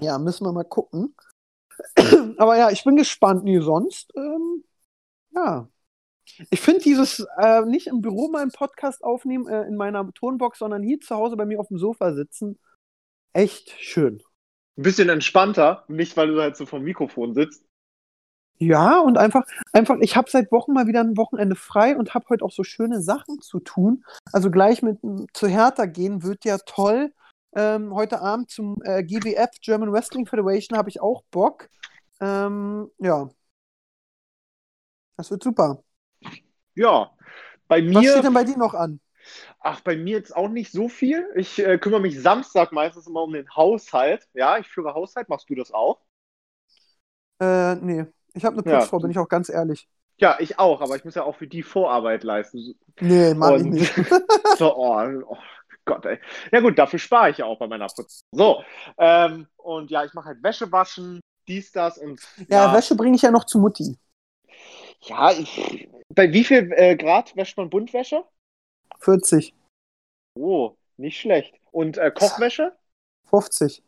[0.00, 1.16] ja, müssen wir mal gucken.
[2.38, 3.42] aber ja, ich bin gespannt.
[3.42, 4.64] Nee, sonst, ähm,
[5.34, 5.68] ja.
[6.50, 10.82] Ich finde dieses äh, nicht im Büro meinen Podcast aufnehmen, äh, in meiner Tonbox, sondern
[10.82, 12.58] hier zu Hause bei mir auf dem Sofa sitzen,
[13.32, 14.22] echt schön.
[14.76, 17.64] Ein bisschen entspannter, nicht weil du halt so vom Mikrofon sitzt.
[18.62, 22.26] Ja, und einfach, einfach, ich habe seit Wochen mal wieder ein Wochenende frei und habe
[22.28, 24.04] heute auch so schöne Sachen zu tun.
[24.32, 24.98] Also gleich mit
[25.32, 27.10] zu Hertha gehen wird ja toll.
[27.56, 31.70] Ähm, heute Abend zum äh, GWF, German Wrestling Federation, habe ich auch Bock.
[32.20, 33.30] Ähm, ja.
[35.20, 35.82] Das wird super.
[36.74, 37.10] Ja,
[37.68, 39.00] bei Was steht mir, denn bei dir noch an?
[39.60, 41.26] ach, bei mir jetzt auch nicht so viel.
[41.36, 44.26] Ich äh, kümmere mich Samstag meistens immer um den Haushalt.
[44.34, 45.28] Ja, ich führe Haushalt.
[45.28, 46.00] Machst du das auch?
[47.40, 48.06] Äh, nee.
[48.34, 48.78] Ich habe eine Ja.
[48.78, 49.88] Putzfrau, bin ich auch ganz ehrlich.
[50.18, 52.74] Ja, ich auch, aber ich muss ja auch für die Vorarbeit leisten.
[53.00, 53.94] Nee, mag ich nicht.
[54.58, 55.38] So, oh, oh
[55.86, 56.18] Gott, ey.
[56.52, 58.20] Ja gut, dafür spare ich ja auch bei meiner Putz.
[58.32, 58.62] So,
[58.98, 63.22] ähm, und ja, ich mache halt Wäsche waschen, dies, das und Ja, Wäsche bringe ich
[63.22, 63.96] ja noch zu Mutti.
[65.02, 68.24] Ja, ich, bei wie viel äh, Grad wäscht man Buntwäsche?
[68.98, 69.54] 40,
[70.34, 71.54] Oh, nicht schlecht.
[71.72, 72.76] Und äh, Kochwäsche?
[73.24, 73.82] 50.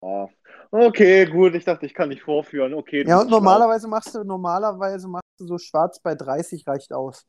[0.00, 0.28] Oh.
[0.70, 2.74] Okay, gut, ich dachte, ich kann nicht vorführen.
[2.74, 3.40] Okay, Ja, und schlau.
[3.40, 7.26] normalerweise machst du, normalerweise machst du so schwarz bei 30 reicht aus.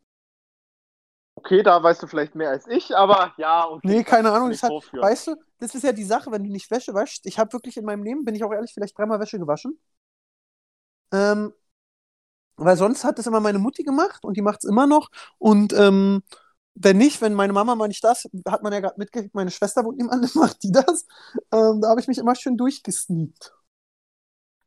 [1.36, 3.66] Okay, da weißt du vielleicht mehr als ich, aber ja.
[3.70, 4.52] Okay, Nee, keine Ahnung.
[4.52, 7.26] Das hat, weißt du, das ist ja die Sache, wenn du nicht Wäsche wäschst.
[7.26, 9.80] Ich habe wirklich in meinem Leben, bin ich auch ehrlich, vielleicht dreimal Wäsche gewaschen.
[11.14, 11.54] Ähm,
[12.60, 15.10] weil sonst hat das immer meine Mutti gemacht und die macht es immer noch.
[15.38, 16.24] Und ähm,
[16.76, 19.84] wenn nicht, wenn meine Mama mal nicht das, hat man ja gerade mitgekriegt, meine Schwester
[19.84, 21.06] wohnt nebenan, macht die das.
[21.52, 23.54] Ähm, da habe ich mich immer schön durchgesneakt.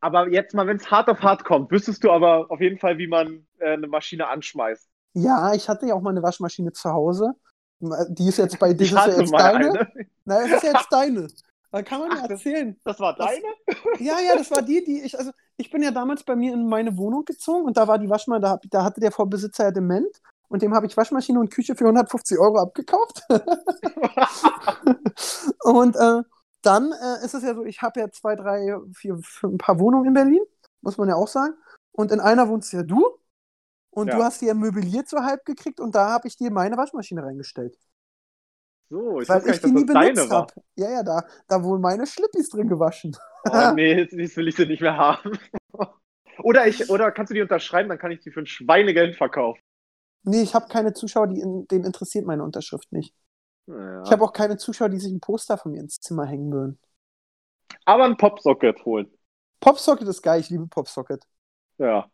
[0.01, 2.99] Aber jetzt mal, wenn es hart auf hart kommt, wüsstest du aber auf jeden Fall,
[2.99, 4.89] wie man äh, eine Maschine anschmeißt.
[5.15, 7.35] Ja, ich hatte ja auch mal eine Waschmaschine zu Hause.
[7.81, 9.71] Die ist jetzt bei dir, Ich ist ja jetzt mal deine.
[9.71, 9.89] eine.
[10.25, 11.29] Nein, das ist ja jetzt deine.
[11.73, 12.77] Da kann man ja Ach, das- erzählen.
[12.85, 13.45] Das war Das- deine?
[14.01, 16.69] Ja, ja, das war die, die ich, also ich bin ja damals bei mir in
[16.69, 20.21] meine Wohnung gezogen und da war die Waschmaschine, da, da hatte der Vorbesitzer ja dement
[20.49, 23.23] und dem habe ich Waschmaschine und Küche für 150 Euro abgekauft.
[25.65, 26.23] und äh,
[26.63, 29.79] dann äh, ist es ja so, ich habe ja zwei, drei, vier, fünf, ein paar
[29.81, 30.43] Wohnungen in Berlin,
[30.83, 31.55] muss man ja auch sagen.
[31.93, 33.05] Und in einer wohnst ja du
[33.91, 34.17] und Ja.
[34.17, 37.23] du hast die ja möbliert so halb gekriegt und da habe ich dir meine Waschmaschine
[37.23, 37.77] reingestellt.
[38.93, 40.53] So, ich weil ich nicht, die nie benutzt habe.
[40.77, 43.17] Ja, ja, da, da wurden meine Schlippis drin gewaschen.
[43.51, 45.39] Oh nee, jetzt, jetzt will ich sie nicht mehr haben.
[46.43, 49.63] Oder, ich, oder kannst du die unterschreiben, dann kann ich die für ein Schweinegeld verkaufen.
[50.25, 53.15] Nee, ich habe keine Zuschauer, die in, denen interessiert meine Unterschrift nicht.
[53.65, 54.03] Naja.
[54.05, 56.79] Ich habe auch keine Zuschauer, die sich ein Poster von mir ins Zimmer hängen würden.
[57.87, 59.11] Aber ein Popsocket holen.
[59.61, 61.25] Popsocket ist geil, ich liebe Popsocket.
[61.79, 62.11] Ja.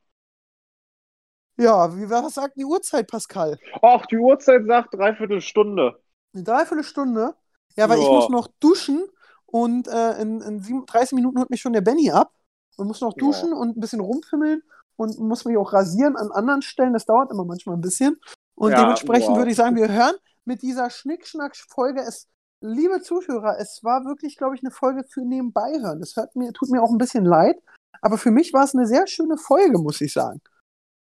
[1.56, 3.58] Ja, wie, was sagt die Uhrzeit, Pascal?
[3.82, 6.00] Ach, die Uhrzeit sagt dreiviertel Stunde.
[6.34, 7.34] Eine Dreiviertelstunde?
[7.76, 8.12] Ja, weil ich Ja.
[8.14, 9.04] muss noch duschen
[9.46, 12.32] und äh, in, in sieben, 30 Minuten holt mich schon der Benny ab
[12.76, 13.18] und muss noch Ja.
[13.20, 14.62] duschen und ein bisschen rumfimmeln
[14.96, 16.92] und muss mich auch rasieren an anderen Stellen.
[16.92, 18.18] Das dauert immer manchmal ein bisschen.
[18.56, 19.38] Und Ja, dementsprechend boah.
[19.38, 22.00] würde ich sagen, wir hören mit dieser Schnickschnack-Folge.
[22.00, 22.26] Es,
[22.60, 26.00] liebe Zuhörer, es war wirklich, glaube ich, eine Folge für nebenbei hören.
[26.00, 27.56] Das hört mir, tut mir auch ein bisschen leid.
[28.02, 30.40] Aber für mich war es eine sehr schöne Folge, muss ich sagen.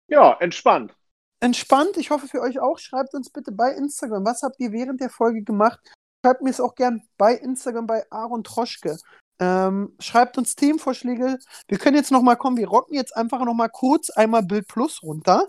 [0.08, 0.94] Ja, entspannt.
[1.40, 2.78] Entspannt, ich hoffe für euch auch.
[2.78, 5.78] Schreibt uns bitte bei Instagram, was habt ihr während der Folge gemacht?
[6.24, 8.98] Schreibt mir es auch gern bei Instagram bei Aaron Troschke.
[9.40, 11.38] Ähm, schreibt uns Themenvorschläge.
[11.68, 14.66] Wir können jetzt noch mal kommen, wir rocken jetzt einfach noch mal kurz einmal Bild
[14.66, 15.46] Plus runter.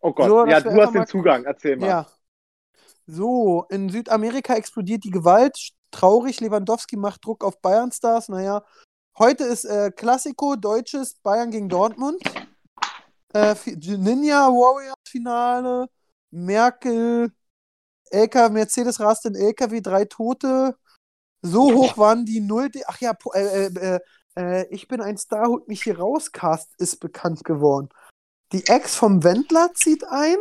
[0.00, 1.86] Oh Gott, So, ja, du hast den Zugang, erzähl mal.
[1.86, 2.06] Ja.
[3.06, 5.72] So, in Südamerika explodiert die Gewalt.
[5.90, 8.28] Traurig, Lewandowski macht Druck auf Bayern Stars.
[8.28, 8.62] Naja,
[9.18, 12.22] heute ist äh, Klassiko, deutsches Bayern gegen Dortmund.
[13.32, 15.88] Äh, Ninja Warriors Finale.
[16.30, 17.32] Merkel,
[18.10, 20.76] LK, Mercedes rast in LKW, drei Tote.
[21.42, 22.70] So hoch waren die Null.
[22.86, 24.00] Ach ja, äh, äh, äh,
[24.36, 26.32] äh, ich bin ein Star, holt mich hier raus.
[26.32, 27.88] Cast ist bekannt geworden.
[28.52, 30.36] Die Ex vom Wendler zieht ein.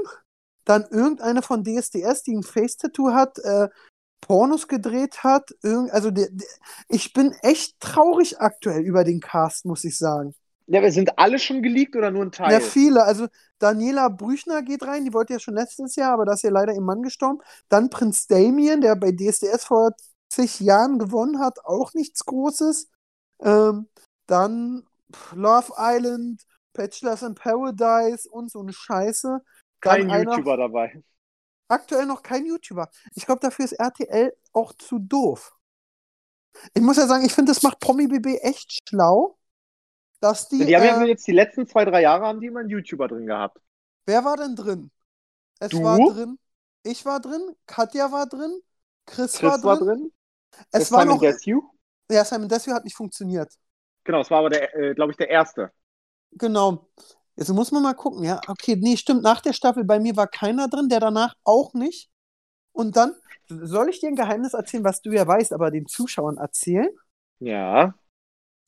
[0.65, 3.69] Dann irgendeine von DSDS, die ein Face-Tattoo hat, äh,
[4.21, 5.51] Pornos gedreht hat.
[5.63, 6.47] Irgend, also der, der,
[6.89, 10.35] ich bin echt traurig aktuell über den Cast, muss ich sagen.
[10.71, 12.51] Ja, wir sind alle schon geleakt oder nur ein Teil?
[12.51, 13.03] Ja, viele.
[13.03, 16.51] Also Daniela Brüchner geht rein, die wollte ja schon letztes Jahr, aber da ist ja
[16.51, 17.39] leider ihr Mann gestorben.
[17.69, 19.93] Dann Prinz Damien, der bei DSDS vor
[20.29, 22.87] zig Jahren gewonnen hat, auch nichts Großes.
[23.41, 23.87] Ähm,
[24.27, 24.85] dann
[25.33, 26.43] Love Island,
[26.73, 29.41] Bachelors in Paradise und so eine Scheiße.
[29.81, 31.01] Dann Kein einer- YouTuber dabei.
[31.67, 32.89] Aktuell noch kein YouTuber.
[33.15, 35.55] Ich glaube, dafür ist RTL auch zu doof.
[36.75, 39.38] Ich muss ja sagen, ich finde, das macht Promi BB echt schlau,
[40.19, 40.65] dass die.
[40.65, 43.07] Die haben ja äh, jetzt die letzten zwei, drei Jahre haben die immer einen YouTuber
[43.07, 43.59] drin gehabt.
[44.05, 44.91] wer war denn drin?
[45.59, 45.83] Es Du?
[45.83, 46.39] war drin.
[46.83, 48.61] Ich war drin, Katja war drin,
[49.05, 50.11] Chris, Chris war drin.
[50.71, 51.19] Es Das war Simon noch.
[51.19, 51.61] Desue.
[52.11, 53.53] Ja, Simon Desue hat nicht funktioniert.
[54.03, 55.71] Genau, es war aber, der, äh, glaube ich, der erste.
[56.33, 56.87] Genau.
[57.35, 58.41] Jetzt muss man mal gucken, ja.
[58.47, 59.23] Okay, nee, stimmt.
[59.23, 62.09] Nach der Staffel bei mir war keiner drin, der danach auch nicht.
[62.73, 63.15] Und dann
[63.49, 66.89] soll ich dir ein Geheimnis erzählen, was du ja weißt, aber den Zuschauern erzählen?
[67.39, 67.93] Ja.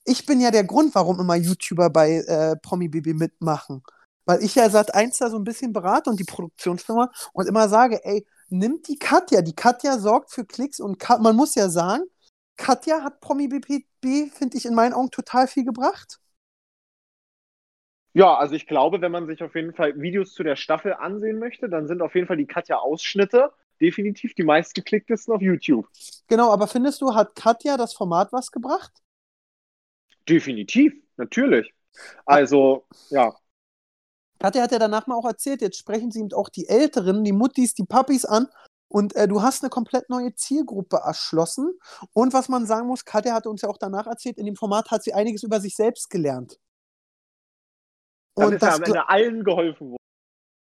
[0.03, 3.83] Ich bin ja der Grund, warum immer YouTuber bei äh, Promi BB mitmachen.
[4.25, 7.69] Weil ich ja seit eins da so ein bisschen berate und die Produktionsfirma und immer
[7.69, 9.41] sage, ey, nimmt die Katja.
[9.41, 12.03] Die Katja sorgt für Klicks und Ka man muss ja sagen,
[12.57, 16.19] Katja hat Promi BB, finde ich, in meinen Augen total viel gebracht.
[18.13, 21.39] Ja, also ich glaube, wenn man sich auf jeden Fall Videos zu der Staffel ansehen
[21.39, 25.87] möchte, dann sind auf jeden Fall die Katja-Ausschnitte definitiv die meistgeklicktesten auf YouTube.
[26.27, 28.91] Genau, aber findest du, hat Katja das Format was gebracht?
[30.27, 31.73] Definitiv, natürlich.
[32.25, 33.35] Also, ja.
[34.39, 37.31] Katja hat ja danach mal auch erzählt, jetzt sprechen sie eben auch die Älteren, die
[37.31, 38.47] Muttis, die Papis an
[38.91, 41.79] und äh, du hast eine komplett neue Zielgruppe erschlossen.
[42.13, 44.91] Und was man sagen muss, Katja hatte uns ja auch danach erzählt, in dem Format
[44.91, 46.59] hat sie einiges über sich selbst gelernt.
[48.35, 49.97] Dann Und ist ja das am Ende allen geholfen worden.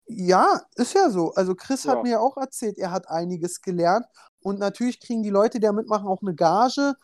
[0.08, 1.34] Ja, ist ja so.
[1.34, 1.94] Also Chris Ja.
[1.94, 4.06] hat mir ja auch erzählt, er hat einiges gelernt.
[4.42, 6.96] Und natürlich kriegen die Leute, die da mitmachen, auch eine Gage.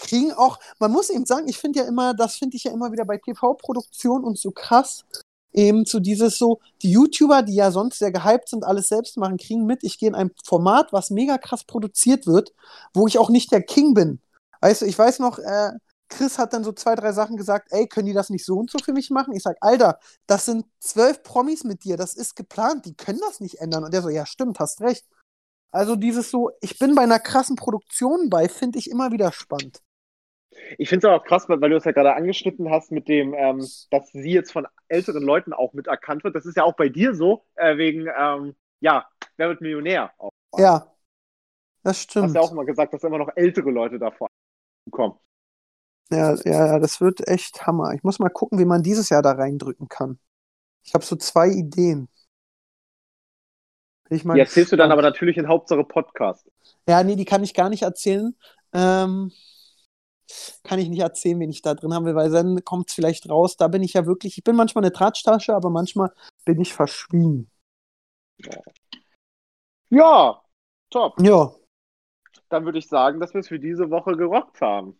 [0.00, 2.92] Kriegen auch, man muss eben sagen, ich finde ja immer, das finde ich ja immer
[2.92, 5.04] wieder bei TV-Produktion und so krass,
[5.52, 9.36] eben so dieses so, die YouTuber, die ja sonst sehr gehypt sind, alles selbst machen,
[9.36, 12.52] kriegen mit, ich gehe in ein Format, was mega krass produziert wird,
[12.94, 14.20] wo ich auch nicht der King bin.
[14.60, 15.72] Weißt du, ich weiß noch, äh,
[16.08, 18.70] Chris hat dann so zwei, drei Sachen gesagt, ey, können die das nicht so und
[18.70, 19.34] so für mich machen?
[19.34, 23.40] Ich sag, Alter, das sind zwölf Promis mit dir, das ist geplant, die können das
[23.40, 23.84] nicht ändern.
[23.84, 25.06] Und der so, ja, stimmt, hast recht.
[25.72, 29.80] Also dieses so, ich bin bei einer krassen Produktion bei, finde ich immer wieder spannend.
[30.78, 33.08] Ich finde es aber auch krass, weil, weil du es ja gerade angeschnitten hast mit
[33.08, 33.58] dem, ähm,
[33.90, 36.34] dass sie jetzt von älteren Leuten auch mit erkannt wird.
[36.34, 39.06] Das ist ja auch bei dir so, äh, wegen, ähm, ja,
[39.36, 40.12] wer wird Millionär?
[40.18, 40.30] Auch.
[40.56, 40.94] Ja,
[41.84, 42.34] das Du hast stimmt.
[42.34, 44.28] ja auch immer gesagt, dass immer noch ältere Leute davor
[44.90, 45.18] kommen.
[46.12, 47.92] Ja, ja, das wird echt Hammer.
[47.94, 50.18] Ich muss mal gucken, wie man dieses Jahr da reindrücken kann.
[50.84, 52.08] Ich habe so zwei Ideen.
[54.10, 56.46] Ich mal Die erzählst du dann aber natürlich in Hauptsache Podcast.
[56.88, 58.34] Ja, nee, die kann ich gar nicht erzählen.
[58.72, 59.32] Ähm,
[60.64, 63.28] kann ich nicht erzählen, wen ich da drin haben will, weil dann kommt es vielleicht
[63.28, 63.56] raus.
[63.56, 66.12] Da bin ich ja wirklich, ich bin manchmal eine Tratschtasche, aber manchmal
[66.44, 67.50] bin ich verschwiegen.
[69.90, 70.40] Ja,
[70.90, 71.20] top.
[71.20, 71.52] Ja,
[72.48, 74.98] Dann würde ich sagen, dass wir es für diese Woche gerockt haben.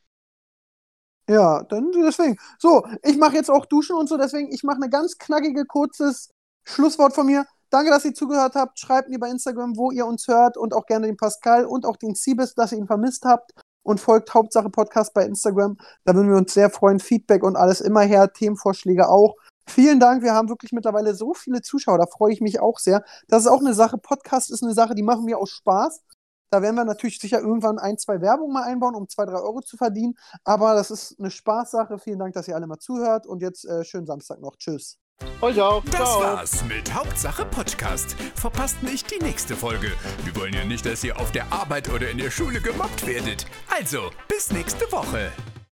[1.29, 2.37] ja, dann deswegen.
[2.59, 6.31] So, ich mache jetzt auch Duschen und so, deswegen, ich mache eine ganz knackige, kurzes
[6.65, 7.47] Schlusswort von mir.
[7.71, 8.79] Danke, dass ihr zugehört habt.
[8.81, 11.97] Schreibt mir bei Instagram, wo ihr uns hört und auch gerne den Pascal und auch
[11.97, 13.53] den Siebes, dass ihr ihn vermisst habt.
[13.83, 15.77] Und folgt Hauptsache Podcast bei Instagram.
[16.05, 17.01] Da würden wir uns sehr freuen.
[17.01, 18.33] Feedback und alles immer her.
[18.33, 19.35] Themenvorschläge auch.
[19.67, 20.23] Vielen Dank.
[20.23, 21.99] Wir haben wirklich mittlerweile so viele Zuschauer.
[21.99, 23.05] Da freue ich mich auch sehr.
[23.29, 23.99] Das ist auch eine Sache.
[23.99, 26.03] Podcast ist eine Sache, die machen mir auch Spaß.
[26.51, 29.61] Da werden wir natürlich sicher irgendwann ein, zwei Werbung mal einbauen, um zwei, drei Euro
[29.61, 30.15] zu verdienen.
[30.45, 31.99] Aber das ist eine Spaßsache.
[31.99, 33.27] Vielen Dank, dass ihr alle mal zuhört.
[33.27, 34.57] Und jetzt äh, schönen Samstag noch.
[34.57, 34.99] Tschüss.
[35.41, 35.83] Euch auch.
[35.85, 36.21] Das Ciao.
[36.21, 38.15] war's mit Hauptsache Podcast.
[38.35, 39.93] Verpasst nicht die nächste Folge.
[40.25, 43.47] Wir wollen ja nicht, dass ihr auf der Arbeit oder in der Schule gemobbt werdet.
[43.69, 45.33] Also, bis nächste Woche.